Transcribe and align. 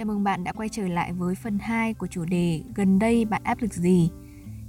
Chào 0.00 0.06
mừng 0.06 0.24
bạn 0.24 0.44
đã 0.44 0.52
quay 0.52 0.68
trở 0.68 0.88
lại 0.88 1.12
với 1.12 1.34
phần 1.34 1.58
2 1.58 1.94
của 1.94 2.06
chủ 2.06 2.24
đề 2.24 2.62
Gần 2.74 2.98
đây 2.98 3.24
bạn 3.24 3.40
áp 3.44 3.58
lực 3.60 3.74
gì? 3.74 4.10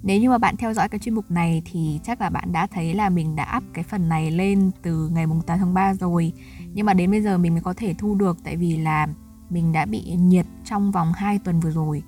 Nếu 0.03 0.20
như 0.20 0.30
mà 0.30 0.38
bạn 0.38 0.58
theo 0.58 0.73
dõi 0.73 0.89
cái 0.89 0.99
chuyên 0.99 1.16
mục 1.16 1.31
này 1.31 1.62
thì 1.66 1.99
chắc 2.03 2.22
là 2.22 2.30
bạn 2.30 2.52
đã 2.52 2.67
thấy 2.67 2.94
là 2.94 3.09
mình 3.09 3.36
đã 3.36 3.58
up 3.58 3.63
cái 3.73 3.84
phần 3.84 4.09
này 4.09 4.31
lên 4.31 4.72
từ 4.81 5.09
ngày 5.09 5.25
8 5.45 5.59
tháng 5.59 5.73
3 5.73 5.94
rồi. 5.94 6.34
Nhưng 6.73 6.86
mà 6.86 6.94
đến 6.94 7.12
bây 7.12 7.22
giờ 7.22 7.38
mình 7.38 7.53
mới 7.53 7.62
có 7.62 7.73
thể 7.73 7.94
thu 7.97 8.16
được 8.16 8.38
tại 8.44 8.55
vì 8.55 8.78
là 8.78 9.08
mình 9.50 9.72
đã 9.72 9.86
bị 9.86 10.02
nhiệt 10.02 10.45
trong 10.66 10.92
vòng 10.92 11.14
2 11.14 11.39
tuần 11.39 11.59
vừa 11.59 11.72
rồi. 11.72 12.03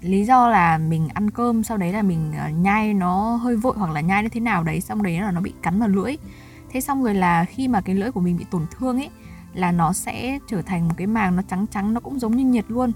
Lý 0.00 0.24
do 0.24 0.48
là 0.48 0.78
mình 0.78 1.08
ăn 1.14 1.30
cơm, 1.30 1.62
sau 1.62 1.76
đấy 1.76 1.92
là 1.92 2.02
mình 2.02 2.32
ờ, 2.38 2.48
nhai 2.48 2.94
nó 2.94 3.36
hơi 3.36 3.56
vội 3.56 3.74
hoặc 3.76 3.90
là 3.90 4.00
nhai 4.00 4.22
nó 4.22 4.28
thế 4.32 4.40
nào 4.40 4.64
đấy, 4.64 4.80
Xong 4.80 5.02
đấy 5.02 5.20
là 5.20 5.30
nó 5.30 5.40
bị 5.40 5.52
cắn 5.62 5.80
vào 5.80 5.88
lưỡi. 5.88 6.16
Thế 6.70 6.80
xong 6.80 7.04
rồi 7.04 7.14
là 7.14 7.44
khi 7.44 7.68
mà 7.68 7.80
cái 7.80 7.94
lưỡi 7.94 8.10
của 8.10 8.20
mình 8.20 8.36
bị 8.36 8.44
tổn 8.50 8.66
thương 8.70 8.96
ấy 8.96 9.10
là 9.54 9.72
nó 9.72 9.92
sẽ 9.92 10.38
trở 10.48 10.62
thành 10.62 10.88
một 10.88 10.94
cái 10.96 11.06
màng 11.06 11.36
nó 11.36 11.42
trắng 11.42 11.66
trắng 11.66 11.94
nó 11.94 12.00
cũng 12.00 12.18
giống 12.18 12.36
như 12.36 12.44
nhiệt 12.44 12.64
luôn. 12.68 12.92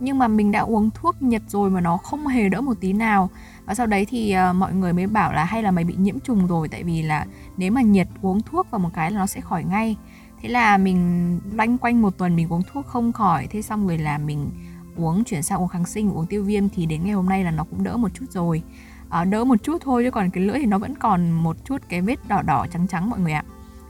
Nhưng 0.00 0.18
mà 0.18 0.28
mình 0.28 0.52
đã 0.52 0.60
uống 0.60 0.90
thuốc 0.90 1.22
nhiệt 1.22 1.42
rồi 1.48 1.70
mà 1.70 1.80
nó 1.80 1.96
không 1.96 2.26
hề 2.26 2.48
đỡ 2.48 2.60
một 2.60 2.74
tí 2.80 2.92
nào. 2.92 3.30
Và 3.64 3.74
sau 3.74 3.86
đấy 3.86 4.06
thì 4.10 4.36
uh, 4.50 4.56
mọi 4.56 4.74
người 4.74 4.92
mới 4.92 5.06
bảo 5.06 5.32
là 5.32 5.44
hay 5.44 5.62
là 5.62 5.70
mày 5.70 5.84
bị 5.84 5.94
nhiễm 5.98 6.20
trùng 6.20 6.46
rồi 6.46 6.68
tại 6.68 6.82
vì 6.84 7.02
là 7.02 7.26
nếu 7.56 7.72
mà 7.72 7.82
nhiệt 7.82 8.08
uống 8.22 8.40
thuốc 8.42 8.70
vào 8.70 8.78
một 8.78 8.90
cái 8.94 9.10
là 9.10 9.18
nó 9.18 9.26
sẽ 9.26 9.40
khỏi 9.40 9.64
ngay. 9.64 9.96
Thế 10.42 10.48
là 10.48 10.76
mình 10.78 11.40
loanh 11.52 11.78
quanh 11.78 12.02
một 12.02 12.18
tuần 12.18 12.36
mình 12.36 12.52
uống 12.52 12.62
thuốc 12.72 12.86
không 12.86 13.12
khỏi 13.12 13.46
thế 13.50 13.62
xong 13.62 13.86
rồi 13.86 13.98
là 13.98 14.18
mình 14.18 14.50
uống 14.96 15.24
chuyển 15.24 15.42
sang 15.42 15.62
uống 15.62 15.68
kháng 15.68 15.86
sinh 15.86 16.10
uống 16.10 16.26
tiêu 16.26 16.44
viêm 16.44 16.68
thì 16.68 16.86
đến 16.86 17.04
ngày 17.04 17.12
hôm 17.12 17.28
nay 17.28 17.44
là 17.44 17.50
nó 17.50 17.64
cũng 17.64 17.84
đỡ 17.84 17.96
một 17.96 18.08
chút 18.14 18.26
rồi. 18.30 18.62
À, 19.08 19.24
đỡ 19.24 19.44
một 19.44 19.62
chút 19.62 19.82
thôi 19.82 20.04
chứ 20.04 20.10
còn 20.10 20.30
cái 20.30 20.44
lưỡi 20.44 20.58
thì 20.58 20.66
nó 20.66 20.78
vẫn 20.78 20.94
còn 20.94 21.30
một 21.30 21.56
chút 21.64 21.82
cái 21.88 22.00
vết 22.00 22.28
đỏ 22.28 22.42
đỏ 22.42 22.66
trắng 22.72 22.86
trắng 22.86 23.10
mọi 23.10 23.20
người 23.20 23.32
ạ 23.32 23.44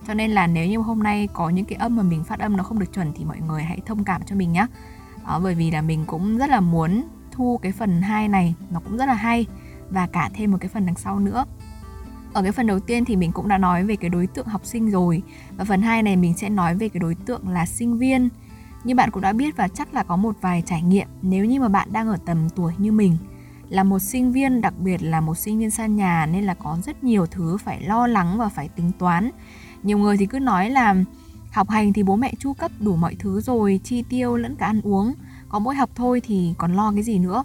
cho 0.07 0.15
nên 0.15 0.31
là 0.31 0.47
nếu 0.47 0.67
như 0.67 0.79
hôm 0.79 1.03
nay 1.03 1.29
có 1.33 1.49
những 1.49 1.65
cái 1.65 1.79
âm 1.79 1.97
mà 1.97 2.03
mình 2.03 2.25
phát 2.25 2.39
âm 2.39 2.57
nó 2.57 2.63
không 2.63 2.79
được 2.79 2.93
chuẩn 2.95 3.13
thì 3.15 3.25
mọi 3.25 3.41
người 3.49 3.63
hãy 3.63 3.81
thông 3.87 4.05
cảm 4.05 4.23
cho 4.27 4.37
mình 4.37 4.53
nhé 4.53 4.67
à, 5.25 5.39
bởi 5.39 5.55
vì 5.55 5.71
là 5.71 5.83
mình 5.83 6.05
cũng 6.07 6.39
rất 6.39 6.51
là 6.51 6.61
muốn 6.61 7.05
thu 7.31 7.59
cái 7.63 7.73
phần 7.73 8.03
2 8.03 8.29
này 8.29 8.55
nó 8.71 8.81
cũng 8.81 8.97
rất 8.97 9.07
là 9.07 9.15
hay 9.15 9.47
và 9.91 10.07
cả 10.07 10.31
thêm 10.35 10.51
một 10.51 10.59
cái 10.61 10.69
phần 10.69 10.87
đằng 10.87 10.97
sau 10.97 11.21
nữa. 11.21 11.45
Ở 12.33 12.43
cái 12.43 12.53
phần 12.53 12.67
đầu 12.67 12.81
tiên 12.81 13.05
thì 13.05 13.17
mình 13.17 13.33
cũng 13.33 13.49
đã 13.49 13.59
nói 13.59 13.85
về 13.85 13.97
cái 13.97 14.11
đối 14.11 14.27
tượng 14.27 14.47
học 14.47 14.67
sinh 14.67 14.91
rồi 14.91 15.23
và 15.57 15.65
phần 15.65 15.83
2 15.83 16.03
này 16.03 16.17
mình 16.17 16.35
sẽ 16.35 16.49
nói 16.49 16.75
về 16.75 16.89
cái 16.89 17.01
đối 17.01 17.15
tượng 17.15 17.49
là 17.49 17.67
sinh 17.67 17.99
viên. 17.99 18.29
Như 18.85 18.95
bạn 18.95 19.11
cũng 19.11 19.23
đã 19.23 19.33
biết 19.33 19.57
và 19.57 19.69
chắc 19.69 19.95
là 19.95 20.03
có 20.03 20.17
một 20.17 20.37
vài 20.41 20.63
trải 20.67 20.83
nghiệm 20.83 21.09
nếu 21.23 21.45
như 21.45 21.61
mà 21.61 21.69
bạn 21.69 21.89
đang 21.93 22.09
ở 22.09 22.17
tầm 22.27 22.49
tuổi 22.51 22.73
như 22.79 22.93
mình 22.93 23.17
là 23.69 23.85
một 23.85 23.99
sinh 23.99 24.33
viên 24.33 24.61
đặc 24.61 24.75
biệt 24.79 25.03
là 25.03 25.21
một 25.21 25.35
sinh 25.35 25.59
viên 25.59 25.71
xa 25.71 25.87
nhà 25.87 26.27
nên 26.27 26.45
là 26.45 26.55
có 26.55 26.79
rất 26.85 27.05
nhiều 27.05 27.27
thứ 27.27 27.57
phải 27.57 27.81
lo 27.81 28.07
lắng 28.07 28.39
và 28.39 28.49
phải 28.49 28.69
tính 28.69 28.91
toán 28.99 29.31
nhiều 29.85 29.99
người 29.99 30.17
thì 30.17 30.27
cứ 30.27 30.39
nói 30.39 30.71
là 30.71 30.95
học 31.53 31.71
hành 31.71 31.93
thì 31.93 32.03
bố 32.03 32.17
mẹ 32.17 32.33
chu 32.39 32.53
cấp 32.53 32.71
đủ 32.81 32.97
mọi 32.97 33.17
thứ 33.19 33.41
rồi, 33.41 33.81
chi 33.85 34.05
tiêu 34.09 34.37
lẫn 34.37 34.57
cả 34.57 34.67
ăn 34.67 34.81
uống. 34.81 35.15
Có 35.49 35.59
mỗi 35.59 35.75
học 35.75 35.91
thôi 35.95 36.23
thì 36.25 36.55
còn 36.59 36.75
lo 36.75 36.93
cái 36.93 37.03
gì 37.03 37.19
nữa? 37.19 37.45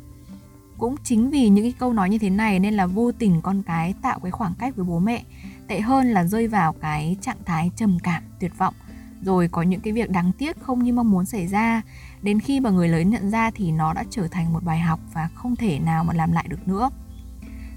Cũng 0.78 0.96
chính 1.04 1.30
vì 1.30 1.50
những 1.50 1.66
cái 1.66 1.74
câu 1.80 1.94
nói 1.94 2.10
như 2.10 2.18
thế 2.18 2.30
này 2.30 2.60
nên 2.60 2.74
là 2.74 2.86
vô 2.86 3.12
tình 3.12 3.42
con 3.42 3.64
cái 3.64 3.94
tạo 4.02 4.20
cái 4.20 4.32
khoảng 4.32 4.54
cách 4.60 4.76
với 4.76 4.86
bố 4.86 5.00
mẹ, 5.00 5.24
tệ 5.68 5.80
hơn 5.80 6.08
là 6.12 6.24
rơi 6.24 6.48
vào 6.48 6.74
cái 6.74 7.18
trạng 7.22 7.44
thái 7.46 7.72
trầm 7.76 7.98
cảm, 8.04 8.24
tuyệt 8.40 8.58
vọng. 8.58 8.74
Rồi 9.22 9.48
có 9.48 9.62
những 9.62 9.82
cái 9.82 9.94
việc 9.94 10.10
đáng 10.10 10.32
tiếc 10.38 10.62
không 10.62 10.84
như 10.84 10.94
mong 10.94 11.12
muốn 11.12 11.26
xảy 11.26 11.48
ra. 11.48 11.82
Đến 12.22 12.40
khi 12.40 12.60
mà 12.60 12.70
người 12.70 12.88
lớn 12.88 13.10
nhận 13.10 13.32
ra 13.32 13.52
thì 13.52 13.72
nó 13.72 13.94
đã 13.94 14.04
trở 14.10 14.28
thành 14.28 14.54
một 14.54 14.64
bài 14.64 14.80
học 14.80 15.00
và 15.14 15.30
không 15.36 15.56
thể 15.56 15.80
nào 15.80 16.04
mà 16.04 16.14
làm 16.14 16.32
lại 16.32 16.46
được 16.50 16.68
nữa 16.68 16.90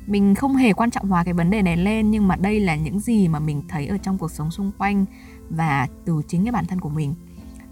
mình 0.06 0.34
không 0.34 0.56
hề 0.56 0.72
quan 0.72 0.90
trọng 0.90 1.08
hóa 1.08 1.24
cái 1.24 1.34
vấn 1.34 1.50
đề 1.50 1.62
này 1.62 1.76
lên, 1.76 2.10
nhưng 2.10 2.28
mà 2.28 2.36
đây 2.36 2.60
là 2.60 2.76
những 2.76 3.00
gì 3.00 3.28
mà 3.28 3.38
mình 3.38 3.62
thấy 3.68 3.86
ở 3.86 3.98
trong 3.98 4.18
cuộc 4.18 4.30
sống 4.30 4.50
xung 4.50 4.72
quanh 4.78 5.04
và 5.50 5.88
từ 6.04 6.22
chính 6.28 6.44
cái 6.44 6.52
bản 6.52 6.66
thân 6.66 6.80
của 6.80 6.88
mình. 6.88 7.14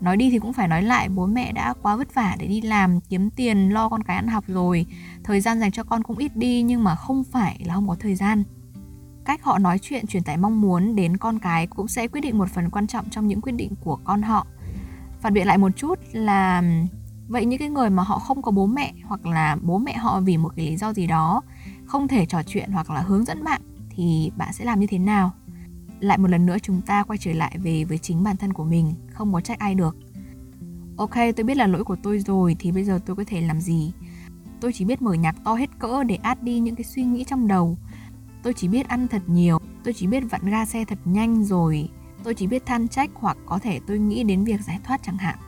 Nói 0.01 0.17
đi 0.17 0.31
thì 0.31 0.39
cũng 0.39 0.53
phải 0.53 0.69
nói 0.69 0.83
lại, 0.83 1.09
bố 1.09 1.27
mẹ 1.27 1.53
đã 1.53 1.75
quá 1.83 1.97
vất 1.97 2.15
vả 2.15 2.37
để 2.39 2.47
đi 2.47 2.61
làm, 2.61 3.01
kiếm 3.01 3.31
tiền, 3.31 3.71
lo 3.71 3.89
con 3.89 4.03
cái 4.03 4.17
ăn 4.17 4.29
học 4.29 4.45
rồi. 4.47 4.87
Thời 5.25 5.41
gian 5.41 5.61
dành 5.61 5.73
cho 5.73 5.85
con 5.85 6.03
cũng 6.03 6.19
ít 6.19 6.37
đi, 6.37 6.63
nhưng 6.63 6.85
mà 6.85 6.95
không 6.95 7.25
phải 7.25 7.61
là 7.65 7.75
không 7.75 7.89
có 7.89 7.97
thời 8.01 8.15
gian. 8.15 8.45
Cách 9.25 9.43
họ 9.43 9.59
nói 9.59 9.79
chuyện, 9.79 10.07
truyền 10.07 10.23
tải 10.23 10.37
mong 10.37 10.61
muốn 10.61 10.97
đến 10.97 11.17
con 11.17 11.39
cái 11.39 11.67
cũng 11.67 11.89
sẽ 11.89 12.09
quyết 12.09 12.21
định 12.21 12.39
một 12.39 12.49
phần 12.49 12.71
quan 12.71 12.87
trọng 12.87 13.11
trong 13.11 13.29
những 13.29 13.41
quyết 13.41 13.53
định 13.53 13.75
của 13.85 13.99
con 14.05 14.23
họ. 14.23 14.47
Phản 15.21 15.35
biện 15.35 15.47
lại 15.47 15.59
một 15.59 15.71
chút 15.77 15.99
là, 16.13 16.63
vậy 17.29 17.45
những 17.45 17.59
cái 17.59 17.69
người 17.69 17.91
mà 17.91 18.03
họ 18.03 18.19
không 18.19 18.43
có 18.43 18.51
bố 18.51 18.67
mẹ 18.67 18.93
hoặc 19.05 19.27
là 19.27 19.57
bố 19.63 19.79
mẹ 19.79 19.97
họ 19.97 20.21
vì 20.21 20.37
một 20.37 20.53
cái 20.57 20.67
lý 20.67 20.77
do 20.77 20.93
gì 20.93 21.07
đó 21.07 21.43
không 21.91 22.09
thể 22.09 22.27
trò 22.27 22.43
chuyện 22.43 22.71
hoặc 22.73 22.91
là 22.91 23.01
hướng 23.01 23.25
dẫn 23.25 23.45
bạn 23.45 23.61
thì 23.91 24.31
bạn 24.37 24.53
sẽ 24.53 24.65
làm 24.65 24.81
như 24.81 24.87
thế 24.87 24.99
nào. 24.99 25.33
Lại 26.01 26.19
một 26.19 26.31
lần 26.31 26.47
nữa 26.47 26.57
chúng 26.63 26.81
ta 26.83 27.03
quay 27.03 27.19
trở 27.19 27.33
lại 27.33 27.59
về 27.59 27.85
với 27.85 27.99
chính 27.99 28.23
bản 28.23 28.37
thân 28.37 28.53
của 28.53 28.65
mình, 28.65 28.95
không 29.13 29.33
có 29.33 29.41
trách 29.41 29.59
ai 29.59 29.75
được. 29.75 29.97
Ok, 30.97 31.15
tôi 31.37 31.45
biết 31.45 31.57
là 31.57 31.67
lỗi 31.67 31.85
của 31.85 31.97
tôi 32.03 32.19
rồi 32.19 32.57
thì 32.59 32.73
bây 32.73 32.85
giờ 32.85 33.01
tôi 33.07 33.17
có 33.17 33.25
thể 33.27 33.41
làm 33.41 33.61
gì? 33.61 33.93
Tôi 34.61 34.73
chỉ 34.73 34.85
biết 34.85 35.03
mở 35.03 35.15
nhạc 35.15 35.37
to 35.45 35.55
hết 35.55 35.71
cỡ 35.79 36.05
để 36.05 36.15
át 36.15 36.43
đi 36.43 36.59
những 36.59 36.77
cái 36.77 36.85
suy 36.85 37.03
nghĩ 37.03 37.25
trong 37.25 37.49
đầu. 37.49 37.77
Tôi 38.43 38.53
chỉ 38.55 38.69
biết 38.69 38.89
ăn 38.89 39.09
thật 39.09 39.23
nhiều, 39.27 39.59
tôi 39.85 39.95
chỉ 39.95 40.07
biết 40.07 40.25
vặn 40.31 40.51
ga 40.51 40.65
xe 40.65 40.85
thật 40.85 40.99
nhanh 41.05 41.45
rồi. 41.45 41.89
Tôi 42.25 42.35
chỉ 42.35 42.47
biết 42.47 42.67
than 42.67 42.89
trách 42.89 43.11
hoặc 43.15 43.37
có 43.47 43.59
thể 43.59 43.81
tôi 43.87 43.99
nghĩ 43.99 44.25
đến 44.25 44.45
việc 44.45 44.61
giải 44.61 44.79
thoát 44.85 45.01
chẳng 45.03 45.19
hạn. 45.19 45.39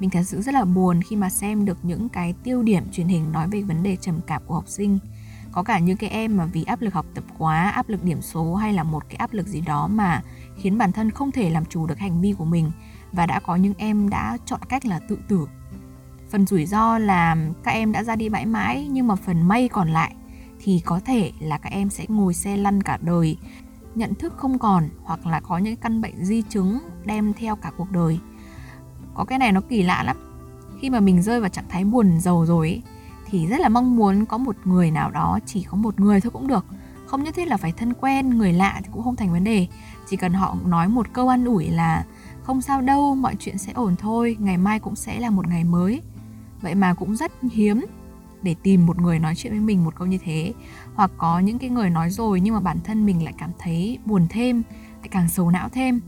Mình 0.00 0.10
thật 0.10 0.22
sự 0.22 0.42
rất 0.42 0.54
là 0.54 0.64
buồn 0.64 1.02
khi 1.02 1.16
mà 1.16 1.30
xem 1.30 1.64
được 1.64 1.78
những 1.82 2.08
cái 2.08 2.34
tiêu 2.44 2.62
điểm 2.62 2.84
truyền 2.92 3.08
hình 3.08 3.32
nói 3.32 3.48
về 3.50 3.62
vấn 3.62 3.82
đề 3.82 3.96
trầm 3.96 4.20
cảm 4.26 4.42
của 4.46 4.54
học 4.54 4.68
sinh 4.68 4.98
có 5.52 5.62
cả 5.62 5.78
những 5.78 5.96
cái 5.96 6.10
em 6.10 6.36
mà 6.36 6.44
vì 6.44 6.64
áp 6.64 6.80
lực 6.80 6.94
học 6.94 7.06
tập 7.14 7.24
quá 7.38 7.70
áp 7.70 7.88
lực 7.88 8.04
điểm 8.04 8.22
số 8.22 8.54
hay 8.54 8.72
là 8.72 8.82
một 8.82 9.04
cái 9.08 9.16
áp 9.16 9.32
lực 9.32 9.46
gì 9.46 9.60
đó 9.60 9.88
mà 9.88 10.22
khiến 10.56 10.78
bản 10.78 10.92
thân 10.92 11.10
không 11.10 11.32
thể 11.32 11.50
làm 11.50 11.64
chủ 11.64 11.86
được 11.86 11.98
hành 11.98 12.20
vi 12.20 12.34
của 12.38 12.44
mình. 12.44 12.70
Và 13.12 13.26
đã 13.26 13.40
có 13.40 13.56
những 13.56 13.74
em 13.78 14.08
đã 14.08 14.38
chọn 14.46 14.60
cách 14.68 14.86
là 14.86 14.98
tự 15.08 15.18
tử. 15.28 15.48
Phần 16.30 16.46
rủi 16.46 16.66
ro 16.66 16.98
là 16.98 17.36
các 17.64 17.70
em 17.70 17.92
đã 17.92 18.04
ra 18.04 18.16
đi 18.16 18.28
mãi 18.28 18.46
mãi 18.46 18.88
nhưng 18.90 19.06
mà 19.06 19.14
phần 19.14 19.48
may 19.48 19.68
còn 19.68 19.88
lại 19.88 20.14
thì 20.60 20.82
có 20.84 21.00
thể 21.04 21.32
là 21.40 21.58
các 21.58 21.72
em 21.72 21.90
sẽ 21.90 22.04
ngồi 22.08 22.34
xe 22.34 22.56
lăn 22.56 22.82
cả 22.82 22.98
đời 23.00 23.36
nhận 23.94 24.14
thức 24.14 24.34
không 24.36 24.58
còn 24.58 24.88
hoặc 25.02 25.26
là 25.26 25.40
có 25.40 25.58
những 25.58 25.76
căn 25.76 26.00
bệnh 26.00 26.24
di 26.24 26.42
chứng 26.42 26.78
đem 27.04 27.32
theo 27.32 27.56
cả 27.56 27.70
cuộc 27.76 27.90
đời. 27.90 28.18
Có 29.14 29.24
cái 29.24 29.38
này 29.38 29.52
nó 29.52 29.60
kỳ 29.60 29.82
lạ 29.82 30.02
lắm. 30.02 30.16
Khi 30.80 30.90
mà 30.90 31.00
mình 31.00 31.22
rơi 31.22 31.40
vào 31.40 31.48
trạng 31.48 31.68
thái 31.68 31.84
buồn 31.84 32.20
giàu 32.20 32.46
rồi 32.46 32.68
ấy, 32.68 32.82
thì 33.32 33.46
rất 33.46 33.60
là 33.60 33.68
mong 33.68 33.96
muốn 33.96 34.26
có 34.26 34.38
một 34.38 34.56
người 34.64 34.90
nào 34.90 35.10
đó, 35.10 35.38
chỉ 35.46 35.62
có 35.62 35.76
một 35.76 36.00
người 36.00 36.20
thôi 36.20 36.30
cũng 36.30 36.46
được. 36.46 36.66
Không 37.06 37.22
nhất 37.22 37.34
thiết 37.34 37.48
là 37.48 37.56
phải 37.56 37.72
thân 37.72 37.94
quen, 37.94 38.30
người 38.30 38.52
lạ 38.52 38.80
thì 38.84 38.88
cũng 38.92 39.02
không 39.02 39.16
thành 39.16 39.32
vấn 39.32 39.44
đề. 39.44 39.66
Chỉ 40.10 40.16
cần 40.16 40.32
họ 40.32 40.56
nói 40.66 40.88
một 40.88 41.06
câu 41.12 41.28
an 41.28 41.44
ủi 41.44 41.68
là, 41.68 42.04
không 42.42 42.62
sao 42.62 42.80
đâu, 42.80 43.14
mọi 43.14 43.36
chuyện 43.38 43.58
sẽ 43.58 43.72
ổn 43.72 43.96
thôi, 43.96 44.36
ngày 44.40 44.56
mai 44.56 44.78
cũng 44.80 44.96
sẽ 44.96 45.20
là 45.20 45.30
một 45.30 45.48
ngày 45.48 45.64
mới. 45.64 46.02
Vậy 46.60 46.74
mà 46.74 46.94
cũng 46.94 47.16
rất 47.16 47.32
hiếm 47.52 47.86
để 48.42 48.54
tìm 48.62 48.86
một 48.86 49.00
người 49.00 49.18
nói 49.18 49.34
chuyện 49.36 49.52
với 49.52 49.60
mình 49.60 49.84
một 49.84 49.94
câu 49.96 50.06
như 50.06 50.18
thế. 50.24 50.52
Hoặc 50.94 51.10
có 51.18 51.38
những 51.38 51.58
cái 51.58 51.70
người 51.70 51.90
nói 51.90 52.10
rồi 52.10 52.40
nhưng 52.40 52.54
mà 52.54 52.60
bản 52.60 52.78
thân 52.84 53.06
mình 53.06 53.24
lại 53.24 53.34
cảm 53.38 53.50
thấy 53.58 53.98
buồn 54.04 54.26
thêm, 54.30 54.62
lại 55.00 55.08
càng 55.10 55.28
sầu 55.28 55.50
não 55.50 55.68
thêm. 55.68 56.00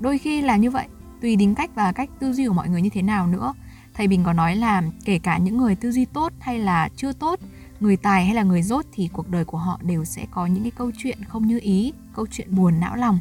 Đôi 0.00 0.18
khi 0.18 0.42
là 0.42 0.56
như 0.56 0.70
vậy, 0.70 0.86
tùy 1.20 1.36
tính 1.38 1.54
cách 1.54 1.70
và 1.74 1.92
cách 1.92 2.10
tư 2.20 2.32
duy 2.32 2.46
của 2.46 2.54
mọi 2.54 2.68
người 2.68 2.82
như 2.82 2.90
thế 2.90 3.02
nào 3.02 3.26
nữa 3.26 3.54
thầy 3.98 4.08
bình 4.08 4.24
có 4.24 4.32
nói 4.32 4.56
là 4.56 4.82
kể 5.04 5.18
cả 5.18 5.38
những 5.38 5.56
người 5.56 5.74
tư 5.74 5.92
duy 5.92 6.04
tốt 6.04 6.32
hay 6.40 6.58
là 6.58 6.88
chưa 6.96 7.12
tốt, 7.12 7.40
người 7.80 7.96
tài 7.96 8.24
hay 8.24 8.34
là 8.34 8.42
người 8.42 8.62
dốt 8.62 8.84
thì 8.92 9.08
cuộc 9.12 9.28
đời 9.28 9.44
của 9.44 9.58
họ 9.58 9.80
đều 9.82 10.04
sẽ 10.04 10.26
có 10.30 10.46
những 10.46 10.62
cái 10.62 10.70
câu 10.70 10.90
chuyện 10.98 11.18
không 11.24 11.46
như 11.46 11.58
ý, 11.62 11.92
câu 12.14 12.26
chuyện 12.30 12.56
buồn 12.56 12.80
não 12.80 12.96
lòng. 12.96 13.18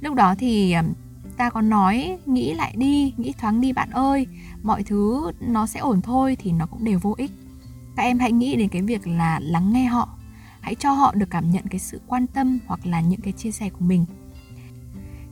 Lúc 0.00 0.14
đó 0.14 0.34
thì 0.38 0.74
ta 1.36 1.50
có 1.50 1.60
nói, 1.60 2.18
nghĩ 2.26 2.54
lại 2.54 2.74
đi, 2.76 3.14
nghĩ 3.16 3.32
thoáng 3.38 3.60
đi 3.60 3.72
bạn 3.72 3.90
ơi, 3.90 4.26
mọi 4.62 4.82
thứ 4.82 5.32
nó 5.40 5.66
sẽ 5.66 5.80
ổn 5.80 6.02
thôi 6.02 6.36
thì 6.40 6.52
nó 6.52 6.66
cũng 6.66 6.84
đều 6.84 6.98
vô 6.98 7.14
ích. 7.18 7.30
Các 7.96 8.02
em 8.02 8.18
hãy 8.18 8.32
nghĩ 8.32 8.56
đến 8.56 8.68
cái 8.68 8.82
việc 8.82 9.06
là 9.06 9.40
lắng 9.42 9.72
nghe 9.72 9.84
họ, 9.84 10.08
hãy 10.60 10.74
cho 10.74 10.92
họ 10.92 11.14
được 11.14 11.30
cảm 11.30 11.50
nhận 11.50 11.66
cái 11.70 11.78
sự 11.78 12.00
quan 12.06 12.26
tâm 12.26 12.58
hoặc 12.66 12.86
là 12.86 13.00
những 13.00 13.20
cái 13.20 13.32
chia 13.32 13.50
sẻ 13.50 13.70
của 13.70 13.84
mình 13.84 14.04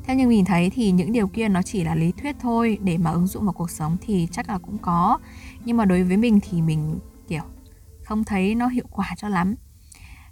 theo 0.06 0.16
như 0.16 0.28
mình 0.28 0.44
thấy 0.44 0.70
thì 0.70 0.90
những 0.90 1.12
điều 1.12 1.28
kia 1.28 1.48
nó 1.48 1.62
chỉ 1.62 1.84
là 1.84 1.94
lý 1.94 2.12
thuyết 2.12 2.36
thôi, 2.40 2.78
để 2.82 2.98
mà 2.98 3.10
ứng 3.10 3.26
dụng 3.26 3.44
vào 3.44 3.52
cuộc 3.52 3.70
sống 3.70 3.96
thì 4.00 4.28
chắc 4.30 4.48
là 4.48 4.58
cũng 4.58 4.78
có. 4.78 5.18
Nhưng 5.64 5.76
mà 5.76 5.84
đối 5.84 6.02
với 6.02 6.16
mình 6.16 6.38
thì 6.42 6.62
mình, 6.62 6.98
kiểu, 7.28 7.42
không 8.04 8.24
thấy 8.24 8.54
nó 8.54 8.66
hiệu 8.66 8.84
quả 8.90 9.14
cho 9.16 9.28
lắm. 9.28 9.54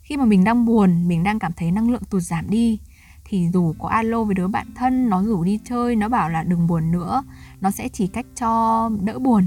Khi 0.03 0.17
mà 0.17 0.25
mình 0.25 0.45
đang 0.45 0.65
buồn, 0.65 1.09
mình 1.09 1.23
đang 1.23 1.39
cảm 1.39 1.53
thấy 1.53 1.71
năng 1.71 1.91
lượng 1.91 2.03
tụt 2.11 2.23
giảm 2.23 2.51
đi, 2.51 2.81
thì 3.25 3.49
dù 3.53 3.75
có 3.79 3.89
alo 3.89 4.25
với 4.25 4.35
đứa 4.35 4.49
bạn 4.49 4.67
thân, 4.75 5.09
nó 5.09 5.23
rủ 5.23 5.45
đi 5.45 5.61
chơi, 5.65 5.97
nó 5.97 6.09
bảo 6.09 6.31
là 6.31 6.43
đừng 6.43 6.67
buồn 6.67 6.93
nữa, 6.93 7.23
nó 7.61 7.71
sẽ 7.71 7.89
chỉ 7.89 8.07
cách 8.07 8.27
cho 8.37 8.91
đỡ 9.03 9.19
buồn. 9.19 9.47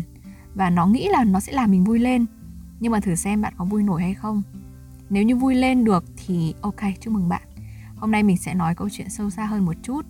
Và 0.56 0.70
nó 0.70 0.88
nghĩ 0.88 1.08
là 1.08 1.24
nó 1.24 1.40
sẽ 1.40 1.54
làm 1.54 1.72
mình 1.72 1.84
vui 1.84 2.00
lên. 2.00 2.26
Nhưng 2.80 2.92
mà 2.92 3.00
thử 3.00 3.16
xem 3.16 3.42
bạn 3.42 3.54
có 3.58 3.66
vui 3.66 3.84
nổi 3.84 4.02
hay 4.02 4.14
không. 4.14 4.44
Nếu 5.10 5.24
như 5.24 5.36
vui 5.36 5.56
lên 5.56 5.84
được 5.84 6.04
thì 6.18 6.54
ok, 6.62 6.82
chúc 7.02 7.14
mừng 7.14 7.30
bạn. 7.30 7.42
Hôm 7.96 8.12
nay 8.12 8.24
mình 8.24 8.38
sẽ 8.38 8.54
nói 8.54 8.76
câu 8.76 8.90
chuyện 8.92 9.10
sâu 9.10 9.30
xa 9.30 9.46
hơn 9.46 9.66
một 9.66 9.76
chút 9.84 10.06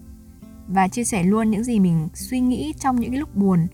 và 0.68 0.88
chia 0.88 1.04
sẻ 1.04 1.24
luôn 1.24 1.52
những 1.52 1.64
gì 1.64 1.80
mình 1.80 2.08
suy 2.14 2.40
nghĩ 2.40 2.74
trong 2.80 3.00
những 3.00 3.12
cái 3.12 3.20
lúc 3.20 3.36
buồn 3.36 3.68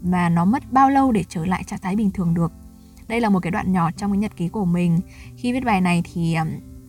và 0.00 0.28
nó 0.28 0.44
mất 0.44 0.72
bao 0.72 0.90
lâu 0.90 1.12
để 1.12 1.24
trở 1.28 1.44
lại 1.44 1.64
trạng 1.64 1.80
thái 1.82 1.96
bình 1.96 2.10
thường 2.10 2.34
được. 2.34 2.52
Đây 3.08 3.20
là 3.20 3.28
một 3.28 3.40
cái 3.40 3.50
đoạn 3.50 3.72
nhỏ 3.72 3.90
trong 3.90 4.12
cái 4.12 4.18
nhật 4.18 4.36
ký 4.36 4.48
của 4.48 4.64
mình. 4.64 5.00
Khi 5.36 5.52
viết 5.52 5.64
bài 5.64 5.80
này 5.80 6.02
thì 6.12 6.36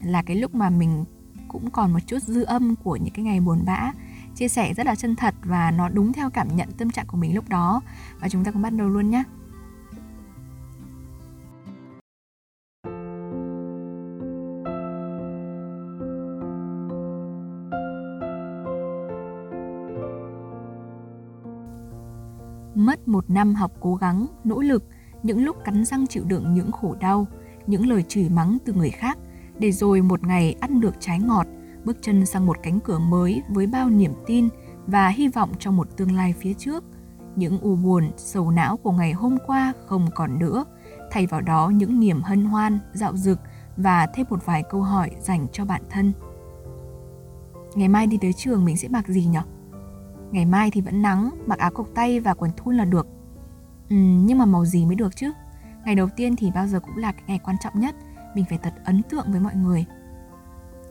là 0.02 0.22
cái 0.22 0.36
lúc 0.36 0.54
mà 0.54 0.70
mình 0.70 1.04
cũng 1.48 1.70
còn 1.70 1.92
một 1.92 1.98
chút 2.06 2.22
dư 2.22 2.42
âm 2.42 2.76
của 2.76 2.96
những 2.96 3.14
cái 3.14 3.24
ngày 3.24 3.40
buồn 3.40 3.62
bã, 3.66 3.92
chia 4.36 4.48
sẻ 4.48 4.74
rất 4.74 4.86
là 4.86 4.94
chân 4.94 5.16
thật 5.16 5.34
và 5.44 5.70
nó 5.70 5.88
đúng 5.88 6.12
theo 6.12 6.30
cảm 6.30 6.56
nhận 6.56 6.68
tâm 6.72 6.90
trạng 6.90 7.06
của 7.06 7.16
mình 7.16 7.34
lúc 7.34 7.48
đó. 7.48 7.80
Và 8.20 8.28
chúng 8.28 8.44
ta 8.44 8.50
cùng 8.50 8.62
bắt 8.62 8.70
đầu 8.70 8.88
luôn 8.88 9.10
nhé 9.10 9.22
mất 22.74 23.08
một 23.08 23.30
năm 23.30 23.54
học 23.54 23.72
cố 23.80 23.94
gắng, 23.94 24.26
nỗ 24.44 24.60
lực, 24.60 24.84
những 25.22 25.44
lúc 25.44 25.56
cắn 25.64 25.84
răng 25.84 26.06
chịu 26.06 26.24
đựng 26.24 26.54
những 26.54 26.72
khổ 26.72 26.96
đau, 27.00 27.26
những 27.66 27.88
lời 27.88 28.04
chửi 28.08 28.28
mắng 28.28 28.58
từ 28.64 28.72
người 28.72 28.90
khác, 28.90 29.18
để 29.58 29.72
rồi 29.72 30.02
một 30.02 30.22
ngày 30.22 30.56
ăn 30.60 30.80
được 30.80 30.94
trái 31.00 31.18
ngọt, 31.18 31.46
bước 31.84 31.96
chân 32.02 32.26
sang 32.26 32.46
một 32.46 32.56
cánh 32.62 32.80
cửa 32.80 32.98
mới 32.98 33.42
với 33.48 33.66
bao 33.66 33.90
niềm 33.90 34.12
tin 34.26 34.48
và 34.86 35.08
hy 35.08 35.28
vọng 35.28 35.52
trong 35.58 35.76
một 35.76 35.96
tương 35.96 36.12
lai 36.12 36.34
phía 36.38 36.54
trước. 36.54 36.84
Những 37.36 37.60
u 37.60 37.76
buồn, 37.76 38.10
sầu 38.16 38.50
não 38.50 38.76
của 38.76 38.92
ngày 38.92 39.12
hôm 39.12 39.36
qua 39.46 39.72
không 39.86 40.06
còn 40.14 40.38
nữa, 40.38 40.64
thay 41.10 41.26
vào 41.26 41.40
đó 41.40 41.68
những 41.68 42.00
niềm 42.00 42.22
hân 42.22 42.44
hoan, 42.44 42.78
dạo 42.92 43.16
dực 43.16 43.38
và 43.76 44.06
thêm 44.14 44.26
một 44.30 44.46
vài 44.46 44.62
câu 44.70 44.82
hỏi 44.82 45.10
dành 45.20 45.46
cho 45.52 45.64
bản 45.64 45.82
thân. 45.90 46.12
Ngày 47.74 47.88
mai 47.88 48.06
đi 48.06 48.18
tới 48.20 48.32
trường 48.32 48.64
mình 48.64 48.76
sẽ 48.76 48.88
mặc 48.88 49.08
gì 49.08 49.26
nhỉ? 49.26 49.38
Ngày 50.30 50.46
mai 50.46 50.70
thì 50.70 50.80
vẫn 50.80 51.02
nắng, 51.02 51.30
mặc 51.46 51.58
áo 51.58 51.70
cộc 51.70 51.86
tay 51.94 52.20
và 52.20 52.34
quần 52.34 52.50
thun 52.56 52.76
là 52.76 52.84
được. 52.84 53.06
Ừ, 53.88 53.96
nhưng 53.96 54.38
mà 54.38 54.44
màu 54.44 54.64
gì 54.64 54.86
mới 54.86 54.94
được 54.94 55.16
chứ? 55.16 55.32
Ngày 55.84 55.94
đầu 55.94 56.08
tiên 56.16 56.36
thì 56.36 56.50
bao 56.50 56.66
giờ 56.66 56.80
cũng 56.80 56.96
là 56.96 57.12
cái 57.12 57.22
ngày 57.26 57.40
quan 57.44 57.56
trọng 57.64 57.80
nhất, 57.80 57.94
mình 58.34 58.44
phải 58.48 58.58
thật 58.58 58.74
ấn 58.84 59.02
tượng 59.02 59.26
với 59.30 59.40
mọi 59.40 59.54
người. 59.54 59.84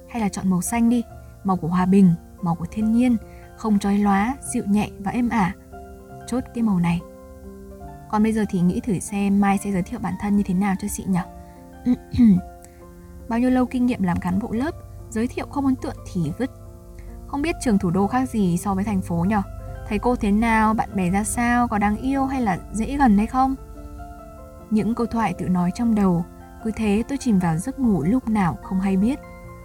Hay 0.09 0.21
là 0.21 0.30
chọn 0.30 0.50
màu 0.50 0.62
xanh 0.62 0.89
đi, 0.89 1.03
màu 1.44 1.57
của 1.57 1.68
hòa 1.68 1.86
bình, 1.86 2.13
màu 2.41 2.56
của 2.56 2.65
thiên 2.71 2.91
nhiên, 2.91 3.18
không 3.57 3.80
trói 3.80 3.97
lóa, 3.97 4.38
dịu 4.53 4.63
nhẹ 4.68 4.89
và 5.00 5.12
êm 5.12 5.30
ả. 5.30 5.53
Chốt 6.27 6.44
cái 6.53 6.63
màu 6.63 6.80
này. 6.80 7.00
Còn 8.09 8.24
bây 8.24 8.33
giờ 8.33 8.45
thì 8.50 8.62
nghĩ 8.62 8.80
thử 8.80 9.00
xem 9.00 9.41
Mai 9.41 9.57
sẽ 9.57 9.71
giới 9.71 9.81
thiệu 9.81 10.00
bản 10.00 10.13
thân 10.21 10.36
như 10.36 10.44
thế 10.44 10.53
nào 10.53 10.75
cho 10.80 10.88
chị 10.88 11.06
nhỉ? 11.07 11.19
Bao 13.30 13.39
nhiêu 13.39 13.50
lâu 13.50 13.65
kinh 13.65 13.86
nghiệm 13.86 14.03
làm 14.03 14.19
cán 14.19 14.39
bộ 14.39 14.51
lớp, 14.51 14.75
giới 15.09 15.27
thiệu 15.27 15.47
không 15.47 15.65
ấn 15.65 15.75
tượng 15.75 15.95
thì 16.13 16.31
vứt 16.38 16.51
không 17.31 17.42
biết 17.42 17.56
trường 17.62 17.78
thủ 17.78 17.90
đô 17.90 18.08
khác 18.08 18.30
gì 18.30 18.58
so 18.58 18.76
với 18.76 18.84
thành 18.84 19.02
phố 19.02 19.26
nhở? 19.28 19.42
Thầy 19.88 20.00
cô 20.00 20.16
thế 20.16 20.31
nào, 20.31 20.74
bạn 20.74 20.90
bè 20.96 21.10
ra 21.10 21.24
sao, 21.24 21.68
có 21.68 21.78
đáng 21.78 21.98
yêu 21.98 22.26
hay 22.26 22.42
là 22.42 22.58
dễ 22.72 22.98
gần 22.98 23.18
hay 23.18 23.28
không? 23.28 23.56
Những 24.70 24.96
câu 24.96 25.08
thoại 25.08 25.34
tự 25.34 25.50
nói 25.50 25.72
trong 25.76 25.96
đầu, 25.96 26.26
cứ 26.64 26.72
thế 26.76 27.04
tôi 27.08 27.18
chìm 27.18 27.40
vào 27.40 27.58
giấc 27.58 27.80
ngủ 27.80 28.04
lúc 28.04 28.28
nào 28.28 28.58
không 28.64 28.80
hay 28.80 28.98
biết. 28.98 29.20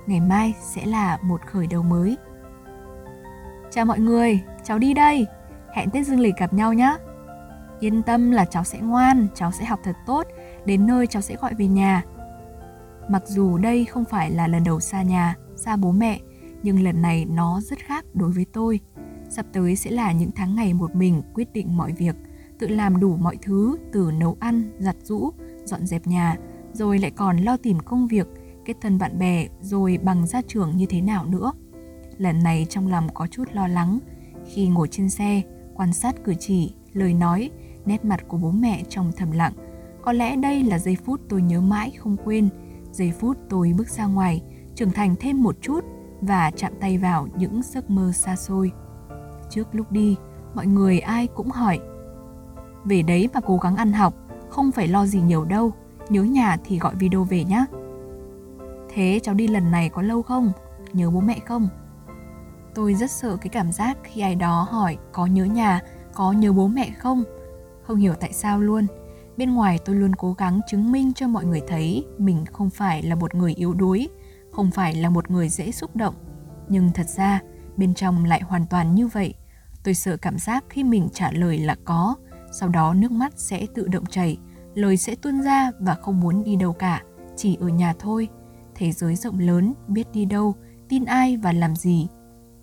Ngày 0.06 0.20
mai 0.20 0.54
sẽ 0.74 0.86
là 0.86 1.18
một 1.22 1.40
khởi 1.46 1.66
đầu 1.66 1.82
mới. 1.82 2.16
Chào 3.70 3.84
mọi 3.84 3.98
người, 3.98 4.40
cháu 4.64 4.78
đi 4.78 4.94
đây. 4.94 5.26
Hẹn 5.74 5.90
Tết 5.90 6.06
Dương 6.06 6.20
Lịch 6.20 6.36
gặp 6.36 6.52
nhau 6.52 6.72
nhé. 6.72 6.96
Yên 7.80 8.02
tâm 8.02 8.30
là 8.30 8.44
cháu 8.44 8.64
sẽ 8.64 8.78
ngoan, 8.78 9.26
cháu 9.34 9.52
sẽ 9.52 9.64
học 9.64 9.80
thật 9.84 9.96
tốt, 10.06 10.26
đến 10.64 10.86
nơi 10.86 11.06
cháu 11.06 11.22
sẽ 11.22 11.36
gọi 11.36 11.54
về 11.54 11.66
nhà. 11.66 12.02
Mặc 13.08 13.22
dù 13.26 13.58
đây 13.58 13.84
không 13.84 14.04
phải 14.04 14.30
là 14.30 14.48
lần 14.48 14.64
đầu 14.64 14.80
xa 14.80 15.02
nhà, 15.02 15.34
xa 15.56 15.76
bố 15.76 15.92
mẹ, 15.92 16.18
nhưng 16.64 16.82
lần 16.82 17.02
này 17.02 17.24
nó 17.24 17.60
rất 17.60 17.78
khác 17.78 18.04
đối 18.14 18.30
với 18.30 18.46
tôi. 18.52 18.80
Sắp 19.28 19.46
tới 19.52 19.76
sẽ 19.76 19.90
là 19.90 20.12
những 20.12 20.30
tháng 20.34 20.54
ngày 20.54 20.74
một 20.74 20.94
mình 20.94 21.22
quyết 21.34 21.52
định 21.52 21.76
mọi 21.76 21.92
việc, 21.92 22.16
tự 22.58 22.68
làm 22.68 23.00
đủ 23.00 23.16
mọi 23.16 23.36
thứ 23.42 23.78
từ 23.92 24.10
nấu 24.18 24.36
ăn, 24.40 24.70
giặt 24.78 24.96
rũ, 25.02 25.30
dọn 25.64 25.86
dẹp 25.86 26.06
nhà, 26.06 26.36
rồi 26.72 26.98
lại 26.98 27.10
còn 27.10 27.36
lo 27.36 27.56
tìm 27.56 27.78
công 27.80 28.08
việc, 28.08 28.26
kết 28.64 28.74
thân 28.80 28.98
bạn 28.98 29.18
bè, 29.18 29.46
rồi 29.60 29.98
bằng 30.02 30.26
ra 30.26 30.42
trường 30.48 30.76
như 30.76 30.86
thế 30.86 31.00
nào 31.00 31.26
nữa. 31.26 31.52
Lần 32.18 32.42
này 32.42 32.66
trong 32.68 32.88
lòng 32.88 33.08
có 33.14 33.26
chút 33.26 33.44
lo 33.52 33.68
lắng, 33.68 33.98
khi 34.46 34.68
ngồi 34.68 34.88
trên 34.88 35.10
xe, 35.10 35.42
quan 35.74 35.92
sát 35.92 36.24
cử 36.24 36.34
chỉ, 36.34 36.74
lời 36.92 37.14
nói, 37.14 37.50
nét 37.86 38.04
mặt 38.04 38.20
của 38.28 38.36
bố 38.36 38.50
mẹ 38.50 38.82
trong 38.88 39.12
thầm 39.16 39.30
lặng. 39.30 39.52
Có 40.02 40.12
lẽ 40.12 40.36
đây 40.36 40.62
là 40.62 40.78
giây 40.78 40.96
phút 41.04 41.20
tôi 41.28 41.42
nhớ 41.42 41.60
mãi 41.60 41.90
không 41.98 42.16
quên, 42.24 42.48
giây 42.92 43.12
phút 43.20 43.36
tôi 43.48 43.72
bước 43.76 43.88
ra 43.88 44.06
ngoài, 44.06 44.42
trưởng 44.74 44.90
thành 44.90 45.14
thêm 45.20 45.42
một 45.42 45.56
chút, 45.60 45.84
và 46.26 46.50
chạm 46.50 46.72
tay 46.80 46.98
vào 46.98 47.28
những 47.36 47.60
giấc 47.62 47.90
mơ 47.90 48.12
xa 48.12 48.36
xôi. 48.36 48.72
Trước 49.50 49.68
lúc 49.72 49.92
đi, 49.92 50.16
mọi 50.54 50.66
người 50.66 50.98
ai 50.98 51.26
cũng 51.26 51.50
hỏi 51.50 51.80
Về 52.84 53.02
đấy 53.02 53.28
mà 53.34 53.40
cố 53.40 53.56
gắng 53.56 53.76
ăn 53.76 53.92
học, 53.92 54.14
không 54.48 54.72
phải 54.72 54.88
lo 54.88 55.06
gì 55.06 55.20
nhiều 55.20 55.44
đâu, 55.44 55.72
nhớ 56.08 56.22
nhà 56.22 56.56
thì 56.64 56.78
gọi 56.78 56.94
video 56.94 57.24
về 57.24 57.44
nhé. 57.44 57.64
Thế 58.94 59.20
cháu 59.22 59.34
đi 59.34 59.48
lần 59.48 59.70
này 59.70 59.88
có 59.88 60.02
lâu 60.02 60.22
không? 60.22 60.52
Nhớ 60.92 61.10
bố 61.10 61.20
mẹ 61.20 61.38
không? 61.46 61.68
Tôi 62.74 62.94
rất 62.94 63.10
sợ 63.10 63.36
cái 63.36 63.48
cảm 63.48 63.72
giác 63.72 63.98
khi 64.02 64.20
ai 64.20 64.34
đó 64.34 64.66
hỏi 64.70 64.96
có 65.12 65.26
nhớ 65.26 65.44
nhà, 65.44 65.80
có 66.14 66.32
nhớ 66.32 66.52
bố 66.52 66.68
mẹ 66.68 66.90
không? 66.98 67.24
Không 67.82 67.96
hiểu 67.96 68.14
tại 68.14 68.32
sao 68.32 68.60
luôn. 68.60 68.86
Bên 69.36 69.54
ngoài 69.54 69.78
tôi 69.84 69.96
luôn 69.96 70.14
cố 70.14 70.32
gắng 70.32 70.60
chứng 70.68 70.92
minh 70.92 71.12
cho 71.12 71.28
mọi 71.28 71.44
người 71.44 71.62
thấy 71.68 72.06
mình 72.18 72.44
không 72.52 72.70
phải 72.70 73.02
là 73.02 73.14
một 73.14 73.34
người 73.34 73.54
yếu 73.54 73.74
đuối, 73.74 74.08
không 74.54 74.70
phải 74.70 74.94
là 74.94 75.10
một 75.10 75.30
người 75.30 75.48
dễ 75.48 75.72
xúc 75.72 75.96
động. 75.96 76.14
Nhưng 76.68 76.90
thật 76.92 77.08
ra, 77.08 77.40
bên 77.76 77.94
trong 77.94 78.24
lại 78.24 78.40
hoàn 78.42 78.66
toàn 78.66 78.94
như 78.94 79.06
vậy. 79.06 79.34
Tôi 79.84 79.94
sợ 79.94 80.16
cảm 80.16 80.38
giác 80.38 80.64
khi 80.68 80.84
mình 80.84 81.08
trả 81.12 81.32
lời 81.32 81.58
là 81.58 81.76
có, 81.84 82.14
sau 82.52 82.68
đó 82.68 82.94
nước 82.94 83.12
mắt 83.12 83.32
sẽ 83.36 83.66
tự 83.74 83.88
động 83.88 84.06
chảy, 84.06 84.38
lời 84.74 84.96
sẽ 84.96 85.14
tuôn 85.14 85.42
ra 85.42 85.70
và 85.80 85.94
không 85.94 86.20
muốn 86.20 86.44
đi 86.44 86.56
đâu 86.56 86.72
cả, 86.72 87.02
chỉ 87.36 87.56
ở 87.60 87.68
nhà 87.68 87.94
thôi. 87.98 88.28
Thế 88.74 88.92
giới 88.92 89.16
rộng 89.16 89.38
lớn, 89.38 89.74
biết 89.88 90.12
đi 90.12 90.24
đâu, 90.24 90.54
tin 90.88 91.04
ai 91.04 91.36
và 91.36 91.52
làm 91.52 91.76
gì. 91.76 92.08